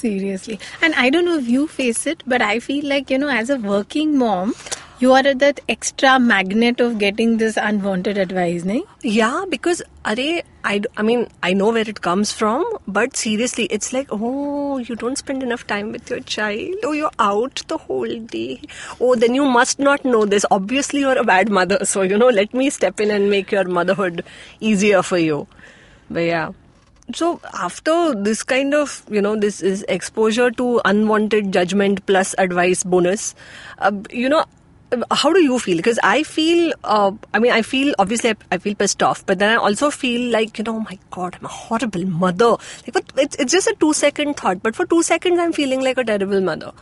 Seriously. 0.00 0.58
And 0.80 0.94
I 0.94 1.10
don't 1.10 1.26
know 1.26 1.36
if 1.36 1.46
you 1.46 1.66
face 1.68 2.06
it, 2.06 2.22
but 2.26 2.40
I 2.40 2.58
feel 2.58 2.86
like, 2.88 3.10
you 3.10 3.18
know, 3.18 3.28
as 3.28 3.50
a 3.50 3.56
working 3.56 4.16
mom, 4.16 4.54
you 4.98 5.12
are 5.12 5.22
that 5.22 5.60
extra 5.68 6.18
magnet 6.18 6.80
of 6.80 6.98
getting 6.98 7.36
this 7.38 7.58
unwanted 7.58 8.16
advice, 8.16 8.62
nahi? 8.62 8.82
Yeah, 9.02 9.44
because 9.48 9.82
are 10.04 10.16
I 10.64 11.02
mean 11.02 11.26
I 11.42 11.52
know 11.54 11.70
where 11.70 11.88
it 11.92 12.00
comes 12.00 12.32
from, 12.32 12.64
but 12.86 13.16
seriously, 13.16 13.64
it's 13.64 13.92
like 13.92 14.08
oh 14.10 14.78
you 14.78 14.96
don't 14.96 15.16
spend 15.16 15.42
enough 15.42 15.66
time 15.66 15.92
with 15.92 16.08
your 16.10 16.20
child. 16.20 16.76
Oh 16.84 16.92
you're 16.92 17.10
out 17.18 17.62
the 17.68 17.78
whole 17.78 18.16
day. 18.36 18.60
Oh 19.00 19.14
then 19.14 19.34
you 19.34 19.44
must 19.44 19.78
not 19.78 20.04
know 20.04 20.24
this. 20.24 20.46
Obviously 20.50 21.00
you're 21.00 21.18
a 21.18 21.24
bad 21.24 21.50
mother, 21.50 21.84
so 21.84 22.02
you 22.02 22.18
know 22.18 22.28
let 22.28 22.54
me 22.54 22.70
step 22.70 23.00
in 23.00 23.10
and 23.10 23.30
make 23.30 23.52
your 23.52 23.64
motherhood 23.64 24.24
easier 24.60 25.02
for 25.02 25.18
you. 25.18 25.46
But 26.10 26.20
yeah. 26.20 26.52
So 27.16 27.40
after 27.52 28.14
this 28.14 28.42
kind 28.42 28.74
of 28.74 29.04
you 29.10 29.20
know 29.20 29.36
this 29.36 29.60
is 29.60 29.84
exposure 29.88 30.50
to 30.52 30.80
unwanted 30.84 31.52
judgment 31.52 32.04
plus 32.06 32.34
advice 32.38 32.84
bonus, 32.84 33.34
uh, 33.78 33.92
you 34.10 34.28
know 34.28 34.44
how 35.10 35.32
do 35.32 35.40
you 35.40 35.58
feel? 35.58 35.76
Because 35.76 35.98
I 36.02 36.22
feel, 36.22 36.72
uh, 36.84 37.12
I 37.32 37.38
mean, 37.38 37.52
I 37.52 37.62
feel 37.62 37.94
obviously 37.98 38.30
I, 38.30 38.36
I 38.52 38.58
feel 38.58 38.74
pissed 38.74 39.02
off, 39.02 39.24
but 39.24 39.38
then 39.38 39.50
I 39.50 39.56
also 39.56 39.90
feel 39.90 40.30
like 40.32 40.58
you 40.58 40.64
know, 40.64 40.76
oh 40.76 40.80
my 40.80 40.98
God, 41.10 41.36
I'm 41.38 41.44
a 41.44 41.48
horrible 41.48 42.04
mother. 42.06 42.56
Like, 42.86 43.12
it's 43.16 43.36
it's 43.36 43.52
just 43.52 43.68
a 43.68 43.76
two 43.78 43.92
second 43.92 44.36
thought, 44.36 44.62
but 44.62 44.74
for 44.74 44.86
two 44.86 45.02
seconds 45.02 45.38
I'm 45.38 45.52
feeling 45.52 45.80
like 45.80 45.98
a 45.98 46.04
terrible 46.04 46.40
mother, 46.40 46.72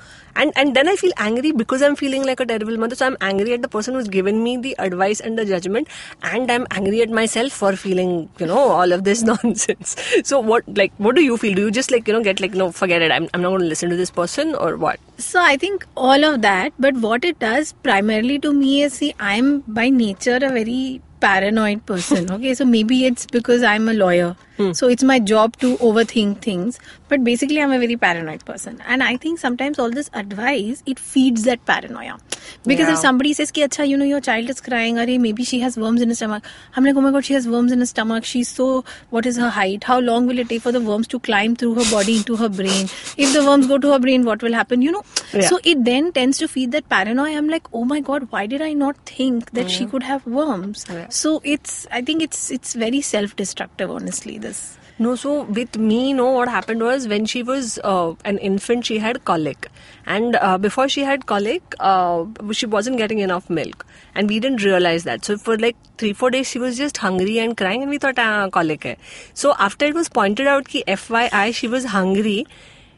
and 0.43 0.53
and 0.63 0.77
then 0.79 0.89
I 0.89 0.97
feel 1.03 1.13
angry 1.25 1.53
because 1.53 1.83
I'm 1.89 1.97
feeling 2.03 2.25
like 2.31 2.41
a 2.41 2.47
terrible 2.47 2.77
mother. 2.85 2.99
So 3.01 3.07
I'm 3.07 3.17
angry 3.21 3.55
at 3.55 3.63
the 3.63 3.69
person 3.69 3.95
who's 3.95 4.09
given 4.17 4.43
me 4.43 4.57
the 4.57 4.75
advice 4.79 5.21
and 5.21 5.39
the 5.39 5.45
judgment, 5.45 5.89
and 6.23 6.51
I'm 6.57 6.67
angry 6.71 7.03
at 7.03 7.11
myself 7.21 7.53
for 7.53 7.73
feeling 7.85 8.15
you 8.39 8.47
know 8.53 8.59
all 8.79 8.93
of 8.99 9.05
this 9.11 9.23
nonsense. 9.31 9.97
So 10.25 10.41
what 10.41 10.71
like 10.83 10.93
what 11.09 11.17
do 11.17 11.23
you 11.23 11.37
feel? 11.37 11.55
Do 11.55 11.67
you 11.69 11.71
just 11.81 11.91
like 11.97 12.09
you 12.09 12.15
know 12.15 12.23
get 12.23 12.41
like 12.47 12.55
no 12.63 12.71
forget 12.83 13.03
it? 13.03 13.17
I'm 13.19 13.29
I'm 13.35 13.43
not 13.43 13.57
going 13.57 13.67
to 13.67 13.73
listen 13.75 13.91
to 13.91 14.01
this 14.05 14.11
person 14.23 14.55
or 14.55 14.77
what? 14.77 15.01
So 15.19 15.43
I 15.43 15.57
think 15.57 15.87
all 15.97 16.25
of 16.25 16.43
that, 16.43 16.73
but 16.79 16.95
what 17.09 17.25
it 17.25 17.39
does 17.39 17.73
primarily 17.91 18.39
to 18.41 18.53
me 18.53 18.83
is 18.83 18.95
see, 18.95 19.15
I'm 19.19 19.61
by 19.81 19.91
nature 19.91 20.37
a 20.37 20.51
very 20.61 21.03
paranoid 21.21 21.85
person. 21.87 22.31
Okay, 22.39 22.55
so 22.55 22.65
maybe 22.65 23.05
it's 23.07 23.27
because 23.27 23.63
I'm 23.63 23.89
a 23.89 23.95
lawyer. 23.95 24.37
Hmm. 24.59 24.73
So 24.73 24.89
it's 24.89 25.03
my 25.03 25.19
job 25.19 25.57
to 25.59 25.77
overthink 25.79 26.43
things. 26.43 26.79
But 27.09 27.25
basically, 27.25 27.63
I'm 27.63 27.73
a 27.73 27.79
very 27.79 27.97
paranoid 27.97 28.45
person. 28.45 28.83
And 28.87 29.03
I 29.03 29.17
think 29.17 29.39
sometimes 29.39 29.79
all 29.79 29.91
this 29.91 30.11
advice, 30.13 30.83
it 30.85 30.99
feeds 30.99 31.45
that 31.45 31.65
paranoia. 31.65 32.19
Because 32.67 32.89
Yeah. 32.89 32.95
if 32.95 32.99
somebody 32.99 33.33
says, 33.33 33.51
Ki, 33.51 33.63
Acha, 33.63 33.89
you 33.89 33.97
know, 33.97 34.05
your 34.05 34.21
child 34.21 34.51
is 34.51 34.61
crying, 34.61 34.99
or 34.99 35.07
maybe 35.27 35.45
she 35.45 35.61
has 35.61 35.77
worms 35.77 36.03
in 36.03 36.11
her 36.11 36.15
stomach. 36.15 36.45
I'm 36.77 36.85
like, 36.85 36.97
oh 36.97 37.01
my 37.01 37.11
god, 37.11 37.25
she 37.25 37.35
has 37.35 37.49
worms 37.49 37.73
in 37.73 37.79
her 37.79 37.87
stomach. 37.87 38.25
She's 38.25 38.49
so, 38.49 38.85
what 39.11 39.27
is 39.27 39.37
her 39.37 39.49
height? 39.49 39.85
How 39.85 39.99
long 40.01 40.27
will 40.27 40.39
it 40.39 40.49
take 40.49 40.63
for 40.63 40.73
the 40.73 40.81
worms 40.81 41.09
to 41.09 41.21
climb 41.21 41.57
through 41.57 41.75
her 41.77 41.91
body 41.91 42.17
into 42.19 42.37
her 42.37 42.49
brain? 42.49 42.91
If 43.17 43.33
the 43.33 43.45
worms 43.47 43.67
go 43.67 43.79
to 43.79 43.93
her 43.93 43.99
brain, 43.99 44.25
what 44.25 44.43
will 44.43 44.53
happen? 44.53 44.83
You 44.83 44.93
know? 44.93 45.03
Yeah. 45.33 45.49
So 45.49 45.61
it 45.65 45.85
then 45.85 46.13
tends 46.13 46.39
to 46.39 46.49
feed 46.49 46.73
that 46.73 46.89
paranoia. 46.89 47.37
I'm 47.37 47.49
like, 47.49 47.67
oh 47.73 47.85
my 47.85 48.01
god, 48.01 48.29
why 48.31 48.47
did 48.47 48.61
I 48.61 48.73
not 48.73 48.97
think 49.07 49.53
that 49.53 49.71
she 49.71 49.87
mm. 49.87 49.91
could 49.91 50.03
have 50.03 50.27
worms? 50.27 50.85
So 51.11 51.41
it's, 51.45 51.87
I 51.91 52.03
think 52.03 52.23
it's 52.23 52.51
it's 52.51 52.75
very 52.75 53.01
self-destructive, 53.01 53.91
honestly. 53.91 54.39
This. 54.49 54.79
No, 55.01 55.15
so 55.15 55.43
with 55.43 55.79
me, 55.79 56.13
no, 56.13 56.29
what 56.33 56.49
happened 56.49 56.83
was 56.83 57.07
when 57.07 57.25
she 57.25 57.45
was 57.45 57.79
uh, 57.85 58.15
an 58.25 58.39
infant, 58.39 58.87
she 58.87 58.99
had 58.99 59.25
colic. 59.25 59.69
And 60.07 60.35
uh, 60.37 60.59
before 60.59 60.89
she 60.89 61.05
had 61.05 61.27
colic, 61.27 61.75
uh, 61.79 62.25
she 62.51 62.67
wasn't 62.67 62.97
getting 62.97 63.21
enough 63.21 63.49
milk. 63.49 63.87
And 64.17 64.29
we 64.29 64.41
didn't 64.41 64.65
realize 64.65 65.05
that. 65.05 65.25
So 65.25 65.37
for 65.39 65.57
like 65.57 65.77
three, 65.99 66.13
four 66.15 66.31
days, 66.31 66.49
she 66.49 66.59
was 66.59 66.77
just 66.77 66.97
hungry 66.97 67.39
and 67.39 67.57
crying, 67.57 67.83
and 67.83 67.91
we 67.91 67.99
thought, 67.99 68.19
ah, 68.19 68.49
colic 68.51 68.83
hai. 68.83 68.97
So 69.35 69.55
after 69.59 69.87
it 69.87 69.95
was 69.95 70.09
pointed 70.09 70.49
out 70.49 70.67
ki 70.67 70.83
FYI, 70.89 71.55
she 71.55 71.69
was 71.69 71.85
hungry, 71.85 72.47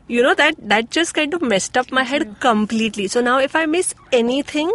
you 0.08 0.22
know, 0.22 0.34
that, 0.34 0.54
that 0.58 0.90
just 0.90 1.12
kind 1.14 1.34
of 1.34 1.42
messed 1.42 1.76
up 1.76 1.92
my 1.92 2.02
head 2.02 2.40
completely. 2.40 3.08
So 3.08 3.20
now 3.20 3.38
if 3.38 3.54
I 3.54 3.66
miss 3.66 3.94
anything, 4.10 4.72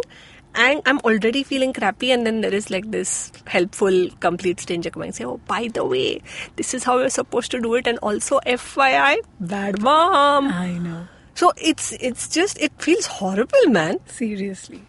and 0.56 0.82
I'm 0.86 0.98
already 1.00 1.42
feeling 1.42 1.72
crappy, 1.72 2.10
and 2.10 2.26
then 2.26 2.40
there 2.40 2.54
is 2.54 2.70
like 2.70 2.90
this 2.90 3.30
helpful, 3.46 4.08
complete 4.20 4.60
stranger 4.60 4.90
coming 4.90 5.08
and 5.08 5.16
say, 5.20 5.24
"Oh, 5.24 5.38
by 5.52 5.68
the 5.78 5.84
way, 5.84 6.22
this 6.56 6.74
is 6.78 6.84
how 6.90 6.98
you're 6.98 7.14
supposed 7.16 7.50
to 7.56 7.60
do 7.66 7.74
it," 7.74 7.86
and 7.86 7.98
also, 8.10 8.40
FYI, 8.54 9.18
bad 9.54 9.80
mom. 9.88 10.48
I 10.48 10.78
know. 10.86 11.00
So 11.34 11.52
it's 11.70 11.92
it's 12.10 12.28
just 12.36 12.62
it 12.68 12.72
feels 12.88 13.06
horrible, 13.18 13.66
man. 13.78 14.00
Seriously. 14.06 14.80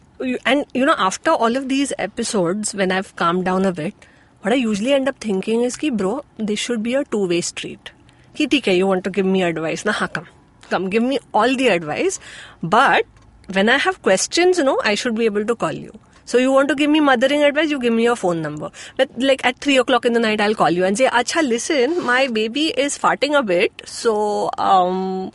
And 0.51 0.65
you 0.73 0.85
know, 0.85 0.95
after 1.09 1.31
all 1.31 1.57
of 1.61 1.67
these 1.73 1.91
episodes, 2.05 2.73
when 2.73 2.91
I've 2.99 3.15
calmed 3.15 3.45
down 3.51 3.65
a 3.65 3.73
bit, 3.81 4.07
what 4.41 4.53
I 4.53 4.55
usually 4.61 4.93
end 4.93 5.09
up 5.09 5.19
thinking 5.27 5.67
is, 5.67 5.77
"Ki 5.83 5.89
bro, 5.89 6.13
this 6.37 6.59
should 6.67 6.81
be 6.87 6.95
a 6.95 7.03
two-way 7.03 7.41
street." 7.41 7.91
Ki 8.39 8.47
hai, 8.65 8.79
you 8.79 8.87
want 8.87 9.03
to 9.09 9.09
give 9.19 9.25
me 9.35 9.43
advice? 9.43 9.83
Na, 9.85 9.91
ha, 9.99 10.07
come, 10.07 10.27
come, 10.71 10.89
give 10.95 11.03
me 11.03 11.19
all 11.33 11.55
the 11.61 11.69
advice. 11.75 12.19
But 12.61 13.05
when 13.51 13.69
I 13.69 13.77
have 13.77 14.01
questions, 14.01 14.57
you 14.57 14.63
know, 14.63 14.79
I 14.83 14.95
should 14.95 15.15
be 15.15 15.25
able 15.25 15.45
to 15.45 15.55
call 15.55 15.71
you. 15.71 15.91
So 16.25 16.37
you 16.37 16.51
want 16.51 16.67
to 16.67 16.75
give 16.75 16.89
me 16.89 16.99
mothering 16.99 17.43
advice, 17.43 17.69
you 17.69 17.79
give 17.79 17.93
me 17.93 18.03
your 18.03 18.17
phone 18.17 18.41
number. 18.41 18.69
But 18.97 19.09
like 19.17 19.45
at 19.45 19.59
three 19.59 19.77
o'clock 19.77 20.03
in 20.03 20.11
the 20.11 20.19
night, 20.19 20.41
I'll 20.41 20.55
call 20.55 20.69
you 20.69 20.83
and 20.83 20.97
say, 20.97 21.07
"Acha, 21.07 21.41
listen, 21.47 22.03
my 22.05 22.27
baby 22.27 22.67
is 22.85 22.97
farting 22.97 23.37
a 23.39 23.43
bit. 23.43 23.81
So 23.85 24.49
um, 24.57 25.31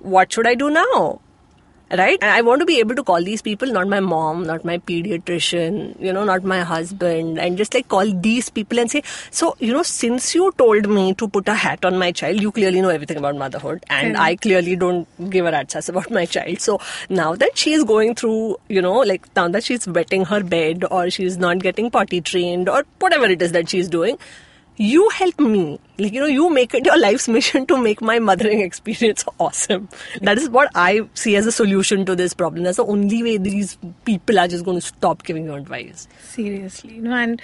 what 0.00 0.32
should 0.32 0.46
I 0.46 0.54
do 0.54 0.68
now?" 0.68 1.20
Right? 1.96 2.18
And 2.20 2.30
i 2.30 2.40
want 2.40 2.60
to 2.60 2.66
be 2.66 2.78
able 2.80 2.94
to 2.94 3.02
call 3.02 3.22
these 3.22 3.42
people 3.42 3.72
not 3.72 3.88
my 3.88 4.00
mom 4.00 4.44
not 4.44 4.64
my 4.64 4.78
pediatrician 4.78 6.00
you 6.00 6.12
know 6.12 6.24
not 6.24 6.44
my 6.44 6.60
husband 6.60 7.38
and 7.38 7.56
just 7.56 7.74
like 7.74 7.88
call 7.88 8.12
these 8.28 8.50
people 8.50 8.78
and 8.78 8.90
say 8.90 9.02
so 9.30 9.56
you 9.58 9.72
know 9.72 9.82
since 9.82 10.34
you 10.34 10.52
told 10.58 10.88
me 10.88 11.14
to 11.14 11.28
put 11.28 11.48
a 11.48 11.54
hat 11.54 11.84
on 11.84 11.98
my 11.98 12.10
child 12.12 12.40
you 12.40 12.52
clearly 12.52 12.80
know 12.80 12.88
everything 12.88 13.16
about 13.16 13.36
motherhood 13.36 13.84
and 13.88 14.16
i 14.16 14.34
clearly 14.36 14.76
don't 14.76 15.30
give 15.30 15.46
a 15.46 15.52
rat's 15.52 15.76
ass 15.76 15.88
about 15.88 16.10
my 16.10 16.24
child. 16.26 16.60
So 16.60 16.80
now 17.08 17.34
that 17.36 17.56
she 17.56 17.72
is 17.72 17.84
going 17.84 18.14
through 18.14 18.56
you 18.68 18.82
know 18.82 18.98
like 19.00 19.28
now 19.36 19.48
that 19.48 19.64
she's 19.64 19.86
wetting 19.86 20.24
her 20.24 20.42
bed 20.42 20.84
or 20.90 21.10
she's 21.10 21.36
not 21.36 21.58
getting 21.58 21.90
potty 21.90 22.20
trained 22.20 22.68
or 22.68 22.84
whatever 22.98 23.26
it 23.26 23.42
is 23.42 23.52
that 23.52 23.68
she's 23.68 23.88
doing 23.88 24.18
you 24.76 25.08
help 25.10 25.38
me. 25.38 25.78
Like, 25.98 26.12
you 26.12 26.20
know, 26.20 26.26
you 26.26 26.50
make 26.50 26.74
it 26.74 26.84
your 26.84 26.98
life's 26.98 27.28
mission 27.28 27.66
to 27.66 27.76
make 27.76 28.00
my 28.00 28.18
mothering 28.18 28.60
experience 28.60 29.24
awesome. 29.38 29.88
That 30.20 30.38
is 30.38 30.48
what 30.48 30.70
I 30.74 31.02
see 31.14 31.36
as 31.36 31.46
a 31.46 31.52
solution 31.52 32.04
to 32.06 32.16
this 32.16 32.34
problem. 32.34 32.64
That's 32.64 32.78
the 32.78 32.86
only 32.86 33.22
way 33.22 33.36
these 33.38 33.78
people 34.04 34.38
are 34.38 34.48
just 34.48 34.64
going 34.64 34.80
to 34.80 34.86
stop 34.86 35.22
giving 35.22 35.44
you 35.44 35.54
advice. 35.54 36.08
Seriously. 36.22 36.98
No, 36.98 37.14
and 37.14 37.40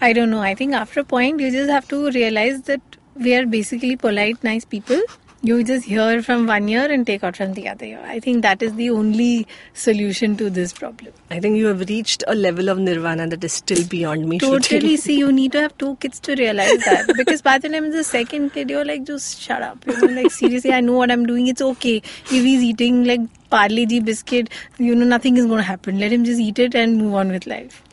I 0.00 0.12
don't 0.12 0.30
know. 0.30 0.40
I 0.40 0.54
think 0.54 0.74
after 0.74 1.00
a 1.00 1.04
point, 1.04 1.40
you 1.40 1.50
just 1.50 1.70
have 1.70 1.86
to 1.88 2.10
realize 2.10 2.62
that 2.62 2.80
we 3.14 3.34
are 3.34 3.46
basically 3.46 3.96
polite, 3.96 4.42
nice 4.42 4.64
people. 4.64 5.00
You 5.46 5.62
just 5.62 5.86
hear 5.86 6.22
from 6.22 6.48
one 6.48 6.68
ear 6.68 6.90
and 6.90 7.06
take 7.06 7.22
out 7.22 7.36
from 7.36 7.52
the 7.54 7.68
other 7.68 7.84
ear. 7.84 8.00
I 8.04 8.18
think 8.18 8.42
that 8.42 8.62
is 8.62 8.74
the 8.74 8.90
only 8.90 9.46
solution 9.74 10.36
to 10.38 10.50
this 10.50 10.72
problem. 10.72 11.12
I 11.30 11.38
think 11.38 11.56
you 11.56 11.66
have 11.66 11.88
reached 11.88 12.24
a 12.26 12.34
level 12.34 12.68
of 12.68 12.78
nirvana 12.78 13.28
that 13.28 13.44
is 13.44 13.52
still 13.52 13.86
beyond 13.86 14.28
me. 14.28 14.40
Totally. 14.40 14.96
See, 14.96 15.16
you 15.16 15.30
need 15.30 15.52
to 15.52 15.60
have 15.60 15.78
two 15.78 15.94
kids 15.96 16.18
to 16.20 16.34
realize 16.34 16.84
that. 16.86 17.14
Because 17.16 17.42
by 17.42 17.58
the 17.58 17.68
time 17.68 17.92
the 17.92 18.02
second 18.02 18.54
kid, 18.54 18.70
you're 18.70 18.84
like, 18.84 19.04
just 19.04 19.40
shut 19.40 19.62
up. 19.62 19.86
You 19.86 19.96
know, 20.00 20.20
like, 20.20 20.32
seriously, 20.32 20.72
I 20.72 20.80
know 20.80 20.94
what 20.94 21.12
I'm 21.12 21.26
doing. 21.26 21.46
It's 21.46 21.62
okay. 21.62 21.98
If 21.98 22.30
he's 22.30 22.64
eating 22.64 23.04
like 23.04 23.20
Parle 23.48 23.86
G 23.86 24.00
biscuit, 24.00 24.50
you 24.78 24.96
know, 24.96 25.04
nothing 25.04 25.36
is 25.36 25.46
going 25.46 25.58
to 25.58 25.62
happen. 25.62 26.00
Let 26.00 26.10
him 26.12 26.24
just 26.24 26.40
eat 26.40 26.58
it 26.58 26.74
and 26.74 26.98
move 26.98 27.14
on 27.14 27.30
with 27.30 27.46
life. 27.46 27.84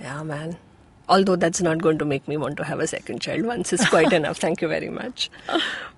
Yeah, 0.00 0.22
man. 0.22 0.56
Although 1.08 1.36
that's 1.36 1.60
not 1.60 1.78
going 1.78 1.98
to 1.98 2.04
make 2.04 2.26
me 2.26 2.36
want 2.36 2.56
to 2.56 2.64
have 2.64 2.80
a 2.80 2.86
second 2.86 3.20
child 3.20 3.46
once 3.46 3.72
is 3.72 3.84
quite 3.88 4.12
enough. 4.20 4.38
Thank 4.38 4.60
you 4.60 4.68
very 4.68 4.88
much. 4.88 5.30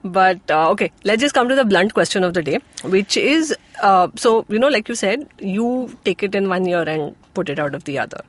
But 0.04 0.50
uh, 0.50 0.70
okay, 0.70 0.92
let's 1.04 1.22
just 1.22 1.34
come 1.34 1.48
to 1.48 1.54
the 1.54 1.64
blunt 1.64 1.94
question 1.94 2.24
of 2.24 2.34
the 2.34 2.42
day, 2.42 2.58
which 2.84 3.16
is 3.16 3.56
uh, 3.82 4.08
so 4.16 4.44
you 4.48 4.58
know, 4.58 4.68
like 4.68 4.88
you 4.88 4.94
said, 4.94 5.28
you 5.38 5.96
take 6.04 6.22
it 6.22 6.34
in 6.34 6.48
one 6.48 6.66
year 6.66 6.82
and 6.82 7.16
put 7.34 7.48
it 7.48 7.58
out 7.58 7.74
of 7.74 7.84
the 7.84 7.98
other. 7.98 8.20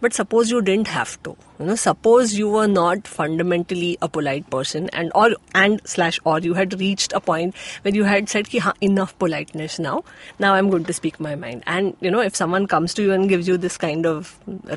But 0.00 0.14
suppose 0.14 0.50
you 0.50 0.62
didn't 0.62 0.88
have 0.88 1.22
to. 1.24 1.36
You 1.58 1.66
know, 1.66 1.74
suppose 1.74 2.32
you 2.34 2.48
were 2.48 2.66
not 2.66 3.06
fundamentally 3.06 3.98
a 4.00 4.08
polite 4.08 4.48
person, 4.48 4.88
and 5.00 5.12
or 5.14 5.32
and 5.54 5.82
slash 5.84 6.18
or 6.24 6.38
you 6.40 6.54
had 6.54 6.78
reached 6.80 7.12
a 7.12 7.20
point 7.20 7.54
where 7.82 7.94
you 7.94 8.04
had 8.04 8.30
said, 8.34 8.48
"Ki, 8.48 8.60
हाँ, 8.60 8.74
enough 8.80 9.12
politeness 9.18 9.78
now. 9.78 10.02
Now 10.38 10.54
I'm 10.54 10.70
going 10.70 10.86
to 10.92 10.96
speak 11.00 11.20
my 11.20 11.34
mind." 11.34 11.62
And 11.66 11.94
you 12.00 12.10
know, 12.10 12.24
if 12.30 12.34
someone 12.34 12.66
comes 12.66 12.94
to 12.94 13.02
you 13.02 13.12
and 13.12 13.28
gives 13.28 13.52
you 13.52 13.58
this 13.66 13.76
kind 13.76 14.06
of 14.06 14.32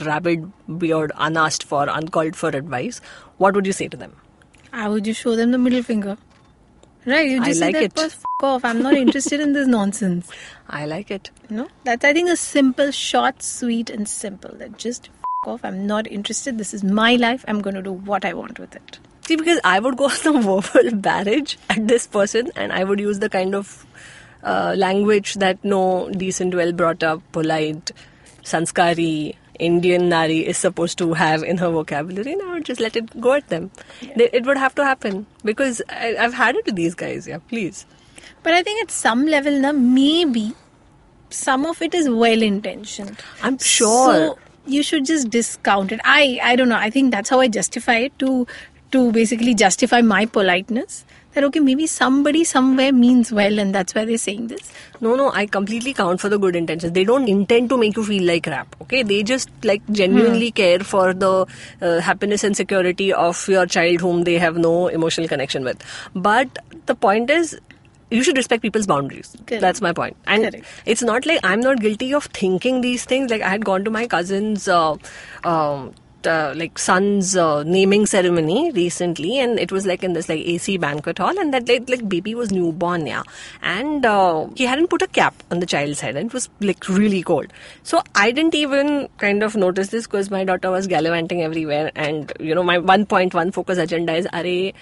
rabid, 0.09 0.51
weird, 0.67 1.15
unasked 1.29 1.63
for, 1.63 1.87
uncalled 1.87 2.35
for 2.35 2.49
advice, 2.49 2.99
what 3.37 3.55
would 3.55 3.65
you 3.65 3.71
say 3.81 3.87
to 3.87 3.95
them? 3.95 4.13
I 4.73 4.89
would 4.89 5.05
just 5.05 5.21
show 5.21 5.37
them 5.37 5.51
the 5.51 5.57
middle 5.57 5.83
finger. 5.83 6.17
Right? 7.05 7.27
You 7.29 7.41
I 7.41 7.45
just 7.45 7.61
like 7.61 7.75
say 7.75 7.85
it. 7.85 7.93
that 7.95 8.01
"Boss, 8.01 8.13
f- 8.13 8.25
off. 8.43 8.65
I'm 8.65 8.81
not 8.81 8.93
interested 8.93 9.39
in 9.39 9.53
this 9.53 9.67
nonsense. 9.67 10.29
I 10.69 10.85
like 10.85 11.11
it. 11.11 11.31
You 11.49 11.57
know, 11.57 11.67
that's 11.83 12.05
I 12.05 12.13
think 12.13 12.29
a 12.29 12.35
simple, 12.37 12.91
short, 12.91 13.41
sweet, 13.43 13.89
and 13.89 14.07
simple. 14.07 14.55
That 14.55 14.77
just 14.77 15.09
f- 15.13 15.47
off. 15.47 15.65
I'm 15.65 15.85
not 15.85 16.07
interested. 16.07 16.57
This 16.57 16.73
is 16.73 16.83
my 16.83 17.15
life. 17.15 17.43
I'm 17.47 17.61
going 17.61 17.75
to 17.75 17.81
do 17.81 17.91
what 17.91 18.23
I 18.25 18.33
want 18.33 18.57
with 18.59 18.75
it. 18.75 18.99
See, 19.27 19.35
because 19.35 19.59
I 19.63 19.79
would 19.79 19.97
go 19.97 20.05
on 20.09 20.11
the 20.23 20.39
verbal 20.41 20.97
barrage 20.99 21.55
at 21.69 21.87
this 21.87 22.07
person 22.07 22.51
and 22.55 22.71
I 22.73 22.83
would 22.83 22.99
use 22.99 23.19
the 23.19 23.29
kind 23.29 23.55
of 23.55 23.85
uh, 24.43 24.73
language 24.77 25.35
that 25.35 25.63
no 25.63 26.09
decent, 26.09 26.53
well 26.55 26.71
brought 26.73 27.03
up, 27.03 27.21
polite, 27.31 27.91
sanskari, 28.43 29.37
Indian 29.59 30.09
Nari 30.09 30.45
is 30.45 30.57
supposed 30.57 30.97
to 30.97 31.13
have 31.13 31.43
in 31.43 31.57
her 31.57 31.69
vocabulary. 31.69 32.33
And 32.33 32.41
I 32.41 32.53
would 32.53 32.65
just 32.65 32.81
let 32.81 32.95
it 32.95 33.19
go 33.21 33.33
at 33.33 33.49
them. 33.49 33.71
They, 34.15 34.29
it 34.33 34.45
would 34.45 34.57
have 34.57 34.75
to 34.75 34.85
happen 34.85 35.25
because 35.43 35.81
I, 35.89 36.15
I've 36.19 36.33
had 36.33 36.55
it 36.55 36.65
with 36.65 36.75
these 36.75 36.95
guys. 36.95 37.27
Yeah, 37.27 37.39
please. 37.47 37.85
But 38.41 38.53
I 38.53 38.63
think 38.63 38.81
at 38.83 38.91
some 38.91 39.25
level, 39.25 39.59
now 39.59 39.71
maybe 39.71 40.53
some 41.29 41.65
of 41.65 41.81
it 41.81 41.93
is 41.93 42.09
well 42.09 42.41
intentioned. 42.41 43.19
I'm 43.41 43.57
sure. 43.57 44.13
So 44.13 44.39
you 44.65 44.83
should 44.83 45.05
just 45.05 45.29
discount 45.29 45.91
it. 45.91 45.99
I 46.03 46.39
I 46.43 46.55
don't 46.55 46.69
know. 46.69 46.77
I 46.77 46.89
think 46.89 47.11
that's 47.11 47.29
how 47.29 47.39
I 47.39 47.47
justify 47.47 47.95
it 47.95 48.17
to 48.19 48.47
to 48.91 49.11
basically 49.11 49.53
justify 49.55 50.01
my 50.01 50.25
politeness. 50.25 51.05
That 51.33 51.43
okay, 51.45 51.59
maybe 51.59 51.87
somebody 51.87 52.43
somewhere 52.43 52.93
means 52.93 53.31
well, 53.31 53.57
and 53.59 53.73
that's 53.73 53.95
why 53.95 54.05
they're 54.05 54.17
saying 54.17 54.47
this. 54.47 54.71
No, 55.01 55.15
no, 55.15 55.31
I 55.31 55.45
completely 55.45 55.93
count 55.93 56.21
for 56.21 56.29
the 56.29 56.37
good 56.37 56.55
intentions. 56.55 56.93
They 56.93 57.03
don't 57.03 57.27
intend 57.27 57.69
to 57.69 57.77
make 57.77 57.97
you 57.97 58.03
feel 58.03 58.23
like 58.23 58.43
crap, 58.43 58.75
okay? 58.81 59.03
They 59.03 59.23
just 59.23 59.49
like 59.63 59.81
genuinely 59.91 60.51
care 60.51 60.79
for 60.79 61.13
the 61.13 61.45
uh, 61.81 61.99
happiness 61.99 62.43
and 62.43 62.55
security 62.55 63.11
of 63.11 63.47
your 63.47 63.65
child 63.65 64.01
whom 64.01 64.23
they 64.23 64.37
have 64.37 64.57
no 64.57 64.87
emotional 64.87 65.27
connection 65.27 65.63
with. 65.63 65.83
But 66.13 66.59
the 66.85 66.95
point 66.95 67.29
is, 67.29 67.59
you 68.11 68.23
should 68.23 68.37
respect 68.37 68.61
people's 68.61 68.85
boundaries. 68.85 69.35
Correct. 69.47 69.61
That's 69.61 69.81
my 69.81 69.91
point. 69.91 70.15
And 70.27 70.43
Correct. 70.43 70.65
it's 70.85 71.01
not 71.01 71.25
like 71.25 71.39
I'm 71.43 71.61
not 71.61 71.79
guilty 71.79 72.13
of 72.13 72.25
thinking 72.25 72.81
these 72.81 73.05
things. 73.05 73.31
Like 73.31 73.41
I 73.41 73.49
had 73.49 73.65
gone 73.65 73.83
to 73.85 73.91
my 73.91 74.07
cousin's. 74.07 74.67
Uh, 74.67 74.97
um, 75.43 75.93
uh, 76.27 76.53
like 76.55 76.77
son's 76.77 77.35
uh, 77.35 77.63
naming 77.63 78.05
ceremony 78.05 78.71
recently 78.71 79.39
and 79.39 79.59
it 79.59 79.71
was 79.71 79.85
like 79.85 80.03
in 80.03 80.13
this 80.13 80.29
like 80.29 80.39
AC 80.39 80.77
banquet 80.77 81.17
hall 81.17 81.37
and 81.37 81.53
that 81.53 81.67
like, 81.67 81.89
like 81.89 82.07
baby 82.07 82.35
was 82.35 82.51
newborn 82.51 83.05
yeah. 83.07 83.23
And 83.61 84.05
uh, 84.05 84.47
he 84.55 84.65
hadn't 84.65 84.89
put 84.89 85.01
a 85.01 85.07
cap 85.07 85.35
on 85.51 85.59
the 85.59 85.65
child's 85.65 85.99
head 85.99 86.15
and 86.15 86.27
it 86.27 86.33
was 86.33 86.49
like 86.59 86.87
really 86.89 87.23
cold. 87.23 87.47
So 87.83 88.01
I 88.15 88.31
didn't 88.31 88.55
even 88.55 89.09
kind 89.17 89.43
of 89.43 89.55
notice 89.55 89.89
this 89.89 90.07
because 90.07 90.31
my 90.31 90.43
daughter 90.43 90.71
was 90.71 90.87
gallivanting 90.87 91.41
everywhere 91.41 91.91
and 91.95 92.31
you 92.39 92.55
know 92.55 92.63
my 92.63 92.77
1.1 92.77 93.53
focus 93.53 93.77
agenda 93.77 94.13
is 94.13 94.27
are 94.33 94.73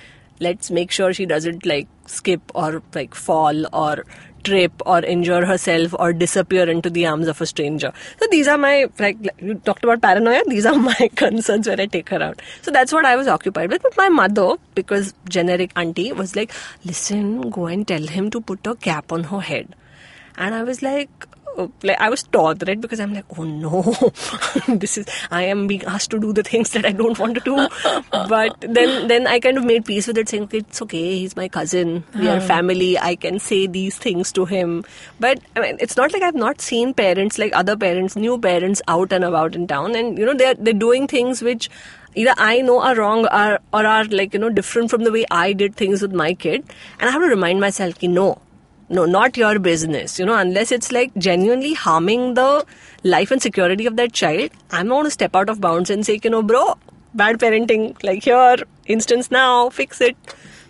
let's 0.41 0.71
make 0.71 0.91
sure 0.91 1.13
she 1.13 1.25
doesn't 1.25 1.65
like 1.65 1.87
skip 2.07 2.41
or 2.55 2.81
like 2.95 3.13
fall 3.13 3.65
or 3.73 4.05
trip 4.43 4.71
or 4.85 4.99
injure 4.99 5.45
herself 5.45 5.93
or 5.99 6.13
disappear 6.13 6.69
into 6.69 6.89
the 6.89 7.05
arms 7.05 7.27
of 7.27 7.41
a 7.41 7.45
stranger. 7.45 7.91
So 8.19 8.27
these 8.31 8.47
are 8.47 8.57
my 8.57 8.87
like, 8.99 9.17
you 9.39 9.55
talked 9.55 9.83
about 9.83 10.01
paranoia. 10.01 10.43
These 10.47 10.65
are 10.65 10.75
my 10.91 11.09
concerns 11.15 11.67
when 11.67 11.79
I 11.79 11.85
take 11.85 12.09
her 12.09 12.21
out. 12.21 12.41
So 12.61 12.71
that's 12.71 12.93
what 12.93 13.05
I 13.05 13.15
was 13.15 13.27
occupied 13.27 13.71
with. 13.71 13.81
But 13.81 13.97
my 13.97 14.09
mother, 14.09 14.55
because 14.75 15.13
generic 15.29 15.71
auntie, 15.75 16.11
was 16.11 16.35
like, 16.35 16.51
"Listen, 16.85 17.49
go 17.49 17.67
and 17.67 17.87
tell 17.87 18.07
him 18.07 18.29
to 18.31 18.41
put 18.41 18.65
a 18.67 18.75
cap 18.75 19.11
on 19.11 19.25
her 19.25 19.39
head." 19.39 19.75
And 20.37 20.55
I 20.55 20.63
was 20.63 20.81
like, 20.81 21.09
like 21.83 21.99
I 21.99 22.09
was 22.09 22.23
taught 22.23 22.63
right 22.67 22.79
because 22.79 22.99
I'm 22.99 23.13
like, 23.13 23.25
oh 23.37 23.43
no, 23.43 23.81
this 24.67 24.97
is 24.97 25.05
I 25.29 25.43
am 25.43 25.67
being 25.67 25.83
asked 25.85 26.11
to 26.11 26.19
do 26.19 26.33
the 26.33 26.43
things 26.43 26.71
that 26.71 26.85
I 26.85 26.91
don't 26.91 27.17
want 27.19 27.35
to 27.35 27.41
do. 27.41 27.67
but 28.11 28.55
then 28.61 29.07
then 29.07 29.27
I 29.27 29.39
kind 29.39 29.57
of 29.57 29.65
made 29.65 29.85
peace 29.85 30.07
with 30.07 30.17
it, 30.17 30.29
saying, 30.29 30.43
okay, 30.43 30.59
it's 30.59 30.81
okay. 30.81 31.19
He's 31.19 31.35
my 31.35 31.47
cousin. 31.47 32.03
We 32.15 32.27
are 32.27 32.39
hmm. 32.39 32.47
family. 32.47 32.97
I 32.97 33.15
can 33.15 33.39
say 33.39 33.67
these 33.67 33.97
things 33.97 34.31
to 34.33 34.45
him. 34.45 34.83
But 35.19 35.39
I 35.55 35.61
mean, 35.61 35.77
it's 35.79 35.97
not 35.97 36.13
like 36.13 36.21
I've 36.23 36.35
not 36.35 36.61
seen 36.61 36.93
parents 36.93 37.37
like 37.37 37.55
other 37.55 37.75
parents, 37.75 38.15
new 38.15 38.37
parents 38.37 38.81
out 38.87 39.11
and 39.11 39.23
about 39.23 39.55
in 39.55 39.67
town, 39.67 39.95
and 39.95 40.17
you 40.17 40.25
know 40.25 40.33
they're 40.33 40.55
they're 40.55 40.73
doing 40.73 41.07
things 41.07 41.41
which 41.41 41.69
either 42.15 42.33
I 42.37 42.61
know 42.61 42.81
are 42.81 42.95
wrong 42.95 43.25
or, 43.25 43.59
or 43.73 43.85
are 43.85 44.03
like, 44.05 44.33
you 44.33 44.39
know, 44.39 44.49
different 44.49 44.89
from 44.89 45.03
the 45.03 45.11
way 45.11 45.25
I 45.31 45.53
did 45.53 45.75
things 45.75 46.01
with 46.01 46.13
my 46.13 46.33
kid. 46.33 46.63
And 46.99 47.09
I 47.09 47.11
have 47.11 47.21
to 47.21 47.27
remind 47.27 47.61
myself, 47.61 47.99
ki, 47.99 48.07
no, 48.07 48.41
no, 48.91 49.05
not 49.05 49.37
your 49.37 49.57
business. 49.59 50.19
You 50.19 50.25
know, 50.25 50.35
unless 50.35 50.71
it's 50.71 50.91
like 50.91 51.15
genuinely 51.17 51.73
harming 51.73 52.33
the 52.35 52.65
life 53.03 53.31
and 53.31 53.41
security 53.41 53.85
of 53.85 53.95
that 53.95 54.13
child, 54.13 54.51
I'm 54.71 54.87
not 54.87 54.95
going 54.95 55.05
to 55.05 55.11
step 55.11 55.35
out 55.35 55.49
of 55.49 55.61
bounds 55.61 55.89
and 55.89 56.05
say, 56.05 56.19
you 56.23 56.29
know, 56.29 56.43
bro, 56.43 56.75
bad 57.13 57.39
parenting, 57.39 58.01
like 58.03 58.23
here, 58.23 58.57
instance 58.85 59.31
now, 59.31 59.69
fix 59.69 60.01
it. 60.01 60.17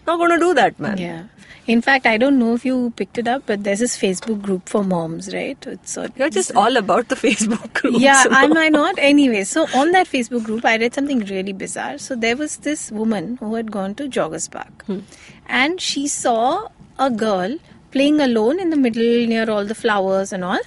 Not 0.08 0.18
going 0.18 0.32
to 0.32 0.40
do 0.40 0.54
that, 0.54 0.80
man. 0.80 0.98
Yeah. 0.98 1.24
In 1.68 1.82
fact, 1.82 2.06
I 2.08 2.18
don't 2.18 2.40
know 2.40 2.56
if 2.56 2.66
you 2.66 2.92
picked 2.96 3.18
it 3.18 3.28
up, 3.28 3.44
but 3.46 3.64
there's 3.64 3.80
this 3.80 3.98
Facebook 3.98 4.42
group 4.42 4.68
for 4.68 4.84
moms, 4.84 5.34
right? 5.34 5.58
It's 5.68 5.98
You're 6.16 6.30
just 6.30 6.56
all 6.56 6.76
about 6.76 7.08
the 7.10 7.16
Facebook 7.26 7.74
group. 7.74 7.96
yeah, 8.00 8.26
am 8.30 8.58
I 8.58 8.70
not? 8.70 8.96
Anyway, 8.98 9.44
so 9.44 9.68
on 9.76 9.92
that 9.92 10.08
Facebook 10.08 10.44
group, 10.44 10.66
I 10.66 10.78
read 10.78 10.96
something 10.96 11.20
really 11.20 11.54
bizarre. 11.54 11.98
So 11.98 12.16
there 12.16 12.36
was 12.36 12.58
this 12.58 12.92
woman 12.92 13.38
who 13.38 13.54
had 13.56 13.72
gone 13.72 13.94
to 13.96 14.10
Joggers 14.10 14.50
Park, 14.50 14.86
hmm. 14.86 15.00
and 15.48 15.80
she 15.80 16.08
saw 16.08 16.68
a 16.98 17.12
girl 17.12 17.58
playing 17.92 18.20
alone 18.20 18.60
in 18.60 18.70
the 18.70 18.78
middle 18.78 19.28
near 19.28 19.50
all 19.50 19.66
the 19.66 19.76
flowers 19.76 20.32
and 20.34 20.44
all. 20.44 20.60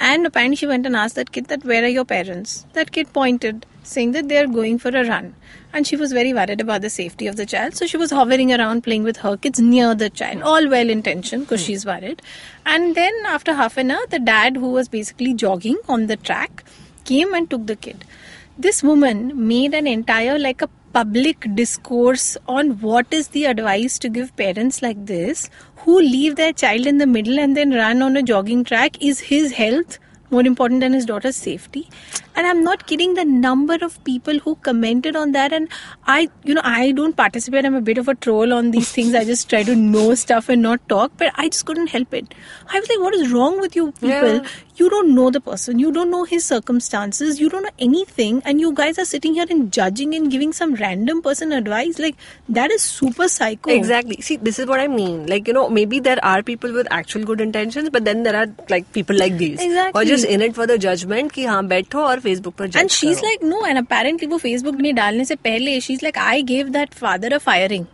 And 0.00 0.26
apparently, 0.26 0.56
she 0.56 0.66
went 0.66 0.86
and 0.86 0.96
asked 0.96 1.14
that 1.14 1.32
kid 1.32 1.46
that 1.46 1.64
where 1.64 1.84
are 1.84 1.88
your 1.88 2.04
parents? 2.04 2.66
That 2.72 2.90
kid 2.90 3.12
pointed, 3.12 3.64
saying 3.84 4.12
that 4.12 4.28
they 4.28 4.38
are 4.38 4.46
going 4.46 4.78
for 4.78 4.88
a 4.88 5.06
run. 5.06 5.34
And 5.72 5.86
she 5.86 5.96
was 5.96 6.12
very 6.12 6.32
worried 6.32 6.60
about 6.60 6.82
the 6.82 6.90
safety 6.90 7.26
of 7.26 7.36
the 7.36 7.46
child, 7.46 7.74
so 7.74 7.86
she 7.86 7.96
was 7.96 8.10
hovering 8.10 8.52
around 8.52 8.82
playing 8.82 9.02
with 9.02 9.18
her 9.18 9.36
kids 9.36 9.60
near 9.60 9.94
the 9.94 10.10
child, 10.10 10.42
all 10.42 10.68
well 10.68 10.88
intentioned 10.88 11.44
because 11.44 11.60
hmm. 11.62 11.66
she's 11.66 11.86
worried. 11.86 12.22
And 12.66 12.94
then 12.94 13.12
after 13.26 13.54
half 13.54 13.76
an 13.76 13.90
hour, 13.90 14.06
the 14.08 14.18
dad, 14.18 14.56
who 14.56 14.70
was 14.70 14.88
basically 14.88 15.34
jogging 15.34 15.78
on 15.88 16.06
the 16.06 16.16
track, 16.16 16.64
came 17.04 17.34
and 17.34 17.48
took 17.48 17.66
the 17.66 17.76
kid. 17.76 18.04
This 18.56 18.82
woman 18.82 19.48
made 19.48 19.74
an 19.74 19.86
entire 19.86 20.38
like 20.38 20.62
a 20.62 20.68
public 20.94 21.46
discourse 21.56 22.36
on 22.46 22.68
what 22.80 23.12
is 23.12 23.28
the 23.28 23.44
advice 23.46 23.98
to 23.98 24.08
give 24.08 24.34
parents 24.36 24.80
like 24.80 25.06
this 25.06 25.50
who 25.78 25.98
leave 26.00 26.36
their 26.36 26.52
child 26.52 26.86
in 26.86 26.98
the 26.98 27.06
middle 27.06 27.40
and 27.40 27.56
then 27.56 27.72
run 27.72 28.00
on 28.00 28.16
a 28.16 28.22
jogging 28.22 28.62
track? 28.62 29.02
Is 29.02 29.18
his 29.18 29.52
health 29.52 29.98
more 30.30 30.46
important 30.46 30.80
than 30.80 30.92
his 30.92 31.04
daughter's 31.04 31.36
safety 31.36 31.88
and 32.36 32.46
i'm 32.46 32.62
not 32.64 32.86
kidding 32.86 33.14
the 33.14 33.24
number 33.24 33.78
of 33.88 34.02
people 34.04 34.38
who 34.40 34.54
commented 34.68 35.16
on 35.16 35.32
that 35.32 35.52
and 35.52 35.68
i 36.06 36.28
you 36.44 36.54
know 36.54 36.60
i 36.64 36.92
don't 36.92 37.16
participate. 37.16 37.64
I'm 37.64 37.74
a 37.74 37.80
bit 37.80 37.98
of 37.98 38.08
a 38.08 38.14
troll 38.14 38.52
on 38.52 38.70
these 38.70 38.90
things. 38.92 39.14
I 39.14 39.24
just 39.24 39.48
try 39.48 39.62
to 39.62 39.74
know 39.74 40.14
stuff 40.14 40.48
and 40.48 40.62
not 40.62 40.88
talk 40.88 41.12
but 41.16 41.32
i 41.36 41.48
just 41.48 41.66
couldn't 41.66 41.88
help 41.88 42.14
it. 42.14 42.34
I 42.72 42.80
was 42.80 42.88
like 42.88 43.00
what 43.00 43.14
is 43.14 43.32
wrong 43.32 43.60
with 43.60 43.76
you 43.76 43.92
people? 43.92 44.34
Yeah. 44.34 44.46
you 44.76 44.90
don't 44.90 45.14
know 45.14 45.30
the 45.30 45.40
person. 45.40 45.78
You 45.78 45.92
don't 45.92 46.10
know 46.10 46.24
his 46.24 46.44
circumstances. 46.44 47.40
You 47.40 47.48
don't 47.48 47.62
know 47.62 47.70
anything. 47.78 48.42
And 48.44 48.60
you 48.60 48.72
guys 48.72 48.98
are 48.98 49.04
sitting 49.04 49.34
here 49.34 49.46
and 49.48 49.72
judging 49.72 50.14
and 50.14 50.30
giving 50.30 50.52
some 50.52 50.74
random 50.74 51.22
person 51.22 51.52
advice. 51.52 51.98
Like 51.98 52.16
that 52.48 52.70
is 52.70 52.82
super 52.82 53.28
psycho. 53.28 53.70
Exactly. 53.70 54.20
See 54.20 54.36
this 54.36 54.58
is 54.58 54.66
what 54.66 54.80
i 54.80 54.88
mean. 54.88 55.26
Like 55.26 55.46
you 55.46 55.54
know 55.54 55.68
maybe 55.68 56.00
there 56.00 56.24
are 56.24 56.42
people 56.42 56.72
with 56.72 56.88
actual 56.90 57.24
good 57.24 57.40
intentions 57.40 57.90
but 57.90 58.04
then 58.04 58.22
there 58.24 58.36
are 58.36 58.46
like 58.68 58.90
people 58.92 59.16
like 59.16 59.36
these 59.36 59.60
exactly. 59.60 60.00
or 60.00 60.04
just 60.04 60.24
in 60.24 60.42
it 60.42 60.54
for 60.54 60.66
the 60.66 60.78
judgment 60.78 61.32
ki 61.32 61.44
ha 61.44 61.60
baitho 61.62 62.04
aur 62.10 62.20
Facebook 62.23 62.55
पर 62.55 62.67
judge 62.71 62.81
and 62.81 62.91
she's 62.91 63.17
करो. 63.21 63.29
like 63.29 63.43
no 63.43 63.61
and 63.65 63.77
apparently 63.77 64.27
वो 64.27 64.39
Facebook 64.47 64.81
में 64.81 64.93
डालने 64.95 65.25
से 65.25 65.35
पहले 65.47 65.79
she's 65.81 66.01
like 66.01 66.17
I 66.17 66.41
gave 66.41 66.73
that 66.73 66.93
father 67.05 67.29
a 67.35 67.39
firing 67.39 67.87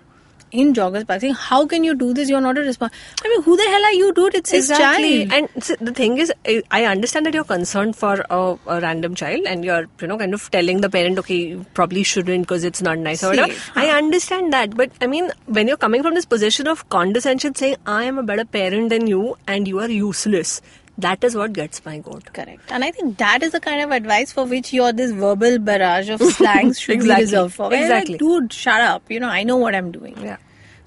in 0.61 0.73
joggers 0.77 1.05
park 1.07 1.19
saying 1.21 1.33
how 1.43 1.57
can 1.71 1.83
you 1.83 1.93
do 2.01 2.13
this 2.17 2.29
you're 2.29 2.39
not 2.43 2.57
a 2.57 2.61
respond 2.61 2.91
I 3.25 3.27
mean 3.29 3.41
who 3.47 3.55
the 3.57 3.63
hell 3.71 3.83
are 3.87 3.91
you 3.93 4.13
dude 4.13 4.35
it's 4.35 4.51
his 4.51 4.69
Exactly. 4.69 5.27
child 5.27 5.33
And 5.55 5.63
see, 5.63 5.75
the 5.81 5.91
thing 5.91 6.17
is, 6.17 6.31
I- 6.45 6.61
I 6.71 6.85
understand 6.85 7.25
that 7.25 7.33
you're 7.33 7.43
concerned 7.43 7.95
for 7.97 8.23
a, 8.29 8.39
a 8.67 8.79
random 8.79 9.15
child 9.15 9.41
and 9.47 9.65
you're, 9.65 9.87
you 10.01 10.07
know, 10.07 10.17
kind 10.17 10.33
of 10.33 10.49
telling 10.51 10.79
the 10.79 10.89
parent, 10.89 11.19
okay, 11.19 11.35
you 11.47 11.65
probably 11.73 12.03
shouldn't 12.03 12.43
because 12.47 12.63
it's 12.63 12.81
not 12.81 12.99
nice 12.99 13.23
or 13.23 13.29
whatever. 13.31 13.51
Safe, 13.51 13.71
I 13.75 13.87
understand 13.97 14.53
that. 14.53 14.77
But 14.77 14.91
I 15.01 15.07
mean, 15.07 15.29
when 15.47 15.67
you're 15.67 15.77
coming 15.85 16.03
from 16.03 16.13
this 16.13 16.25
position 16.25 16.67
of 16.67 16.87
condescension 16.89 17.53
saying, 17.55 17.75
I 17.85 18.03
am 18.05 18.17
a 18.17 18.23
better 18.23 18.45
parent 18.45 18.89
than 18.89 19.07
you 19.07 19.35
and 19.47 19.67
you 19.67 19.79
are 19.79 19.89
useless, 19.89 20.61
that 21.02 21.22
is 21.24 21.34
what 21.36 21.52
gets 21.52 21.84
my 21.84 21.98
goat. 21.98 22.32
Correct. 22.32 22.70
And 22.70 22.84
I 22.84 22.90
think 22.90 23.18
that 23.18 23.42
is 23.42 23.52
the 23.52 23.60
kind 23.60 23.82
of 23.82 23.90
advice 23.90 24.32
for 24.32 24.44
which 24.44 24.72
your 24.72 24.92
this 24.92 25.12
verbal 25.12 25.58
barrage 25.58 26.08
of 26.08 26.20
slangs 26.38 26.78
should 26.80 26.94
Exactly. 26.94 27.14
be 27.16 27.20
reserved 27.26 27.54
for. 27.54 27.68
Where, 27.70 27.80
like, 27.90 28.02
Exactly. 28.02 28.18
dude, 28.18 28.52
shut 28.52 28.80
up. 28.80 29.10
You 29.10 29.20
know, 29.20 29.28
I 29.28 29.42
know 29.44 29.56
what 29.56 29.74
I'm 29.74 29.90
doing. 29.92 30.16
Yeah. 30.22 30.36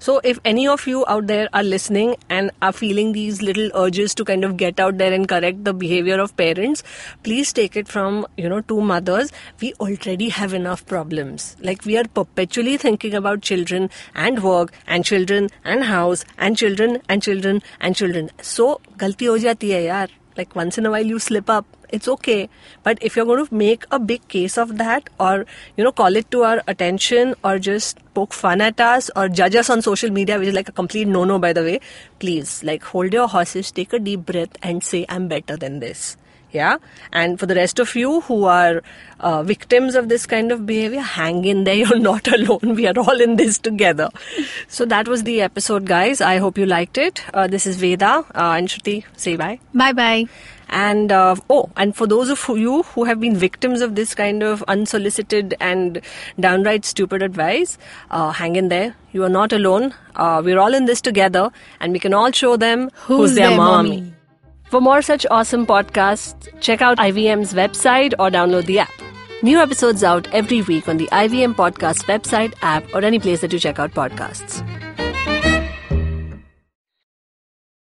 So 0.04 0.20
if 0.22 0.38
any 0.44 0.68
of 0.68 0.86
you 0.86 1.02
out 1.08 1.28
there 1.28 1.48
are 1.54 1.62
listening 1.62 2.16
and 2.28 2.50
are 2.60 2.72
feeling 2.72 3.12
these 3.12 3.40
little 3.40 3.70
urges 3.74 4.14
to 4.16 4.24
kind 4.30 4.44
of 4.44 4.58
get 4.58 4.78
out 4.78 4.98
there 4.98 5.14
and 5.14 5.26
correct 5.26 5.64
the 5.64 5.72
behavior 5.72 6.20
of 6.20 6.36
parents, 6.36 6.82
please 7.22 7.54
take 7.54 7.74
it 7.74 7.88
from, 7.88 8.26
you 8.36 8.50
know, 8.50 8.60
two 8.60 8.82
mothers. 8.82 9.32
We 9.62 9.72
already 9.80 10.28
have 10.28 10.52
enough 10.52 10.84
problems. 10.84 11.56
Like 11.60 11.86
we 11.86 11.96
are 11.96 12.04
perpetually 12.04 12.76
thinking 12.76 13.14
about 13.14 13.40
children 13.40 13.88
and 14.14 14.42
work 14.42 14.74
and 14.86 15.06
children 15.06 15.48
and 15.64 15.84
house 15.84 16.26
and 16.36 16.54
children 16.54 17.00
and 17.08 17.22
children 17.22 17.62
and 17.80 17.96
children. 17.96 18.30
So 18.42 18.82
galti 18.98 19.32
ho 19.32 19.38
jati 19.38 19.72
hai 19.72 19.82
yaar. 19.86 20.10
Like 20.36 20.54
once 20.56 20.78
in 20.78 20.86
a 20.86 20.90
while 20.90 21.06
you 21.06 21.18
slip 21.18 21.48
up 21.48 21.66
it's 21.90 22.08
okay. 22.08 22.48
But 22.82 22.98
if 23.00 23.14
you're 23.14 23.24
going 23.24 23.46
to 23.46 23.54
make 23.54 23.84
a 23.90 23.98
big 23.98 24.26
case 24.28 24.58
of 24.58 24.78
that 24.78 25.10
or 25.20 25.46
you 25.76 25.84
know 25.84 25.92
call 25.92 26.16
it 26.16 26.30
to 26.32 26.42
our 26.42 26.62
attention 26.66 27.34
or 27.44 27.58
just 27.58 28.00
poke 28.14 28.32
fun 28.32 28.60
at 28.60 28.80
us 28.80 29.10
or 29.14 29.28
judge 29.28 29.54
us 29.54 29.70
on 29.70 29.82
social 29.82 30.10
media 30.10 30.38
which 30.38 30.48
is 30.48 30.54
like 30.54 30.68
a 30.68 30.72
complete 30.72 31.08
no 31.08 31.24
no 31.24 31.38
by 31.38 31.52
the 31.52 31.62
way 31.62 31.80
please 32.18 32.62
like 32.64 32.82
hold 32.82 33.12
your 33.12 33.28
horses 33.28 33.70
take 33.72 33.92
a 33.92 33.98
deep 33.98 34.24
breath 34.26 34.56
and 34.62 34.84
say 34.84 35.04
i'm 35.08 35.26
better 35.26 35.56
than 35.56 35.80
this 35.80 36.16
yeah 36.54 36.76
and 37.12 37.38
for 37.40 37.46
the 37.46 37.54
rest 37.54 37.78
of 37.84 37.94
you 37.96 38.20
who 38.22 38.44
are 38.44 38.82
uh, 39.20 39.42
victims 39.42 39.94
of 39.94 40.08
this 40.08 40.26
kind 40.26 40.52
of 40.52 40.64
behavior 40.66 41.00
hang 41.00 41.44
in 41.44 41.64
there 41.64 41.74
you're 41.82 41.98
not 41.98 42.28
alone 42.38 42.74
we 42.80 42.86
are 42.86 42.98
all 43.04 43.20
in 43.28 43.36
this 43.36 43.58
together 43.58 44.08
so 44.68 44.84
that 44.94 45.08
was 45.08 45.24
the 45.24 45.40
episode 45.50 45.84
guys 45.92 46.20
i 46.20 46.36
hope 46.46 46.56
you 46.56 46.66
liked 46.66 46.98
it 46.98 47.22
uh, 47.34 47.46
this 47.46 47.66
is 47.66 47.76
veda 47.84 48.12
uh, 48.34 48.54
and 48.58 48.68
shruti 48.68 48.98
say 49.16 49.36
bye 49.36 49.58
Bye 49.82 49.92
bye. 49.92 50.24
and 50.80 51.12
uh, 51.12 51.34
oh, 51.54 51.68
and 51.76 51.94
for 51.96 52.06
those 52.12 52.30
of 52.34 52.42
you 52.60 52.82
who 52.92 53.04
have 53.08 53.18
been 53.24 53.34
victims 53.40 53.80
of 53.86 53.96
this 53.96 54.14
kind 54.20 54.42
of 54.50 54.62
unsolicited 54.74 55.54
and 55.60 56.00
downright 56.46 56.84
stupid 56.90 57.22
advice, 57.26 57.76
uh, 58.10 58.30
hang 58.38 58.56
in 58.56 58.68
there. 58.68 58.94
You 59.12 59.24
are 59.24 59.32
not 59.34 59.52
alone. 59.52 59.92
Uh, 60.16 60.40
we're 60.44 60.58
all 60.58 60.74
in 60.78 60.86
this 60.86 61.02
together, 61.08 61.44
and 61.80 61.92
we 61.92 61.98
can 62.06 62.14
all 62.14 62.32
show 62.32 62.56
them 62.56 62.90
who's, 63.02 63.34
their, 63.34 63.48
their 63.50 63.56
mommy. 63.58 63.96
mommy. 64.00 64.13
For 64.74 64.80
more 64.80 65.02
such 65.02 65.24
awesome 65.30 65.66
podcasts, 65.66 66.48
check 66.60 66.82
out 66.82 66.98
IVM's 66.98 67.54
website 67.54 68.12
or 68.18 68.28
download 68.28 68.66
the 68.66 68.80
app. 68.80 68.90
New 69.40 69.60
episodes 69.60 70.02
out 70.02 70.26
every 70.34 70.62
week 70.62 70.88
on 70.88 70.96
the 70.96 71.06
IVM 71.12 71.54
Podcast 71.54 72.02
website, 72.06 72.54
app, 72.60 72.92
or 72.92 73.04
any 73.04 73.20
place 73.20 73.40
that 73.42 73.52
you 73.52 73.60
check 73.60 73.78
out 73.78 73.92
podcasts. 73.92 74.83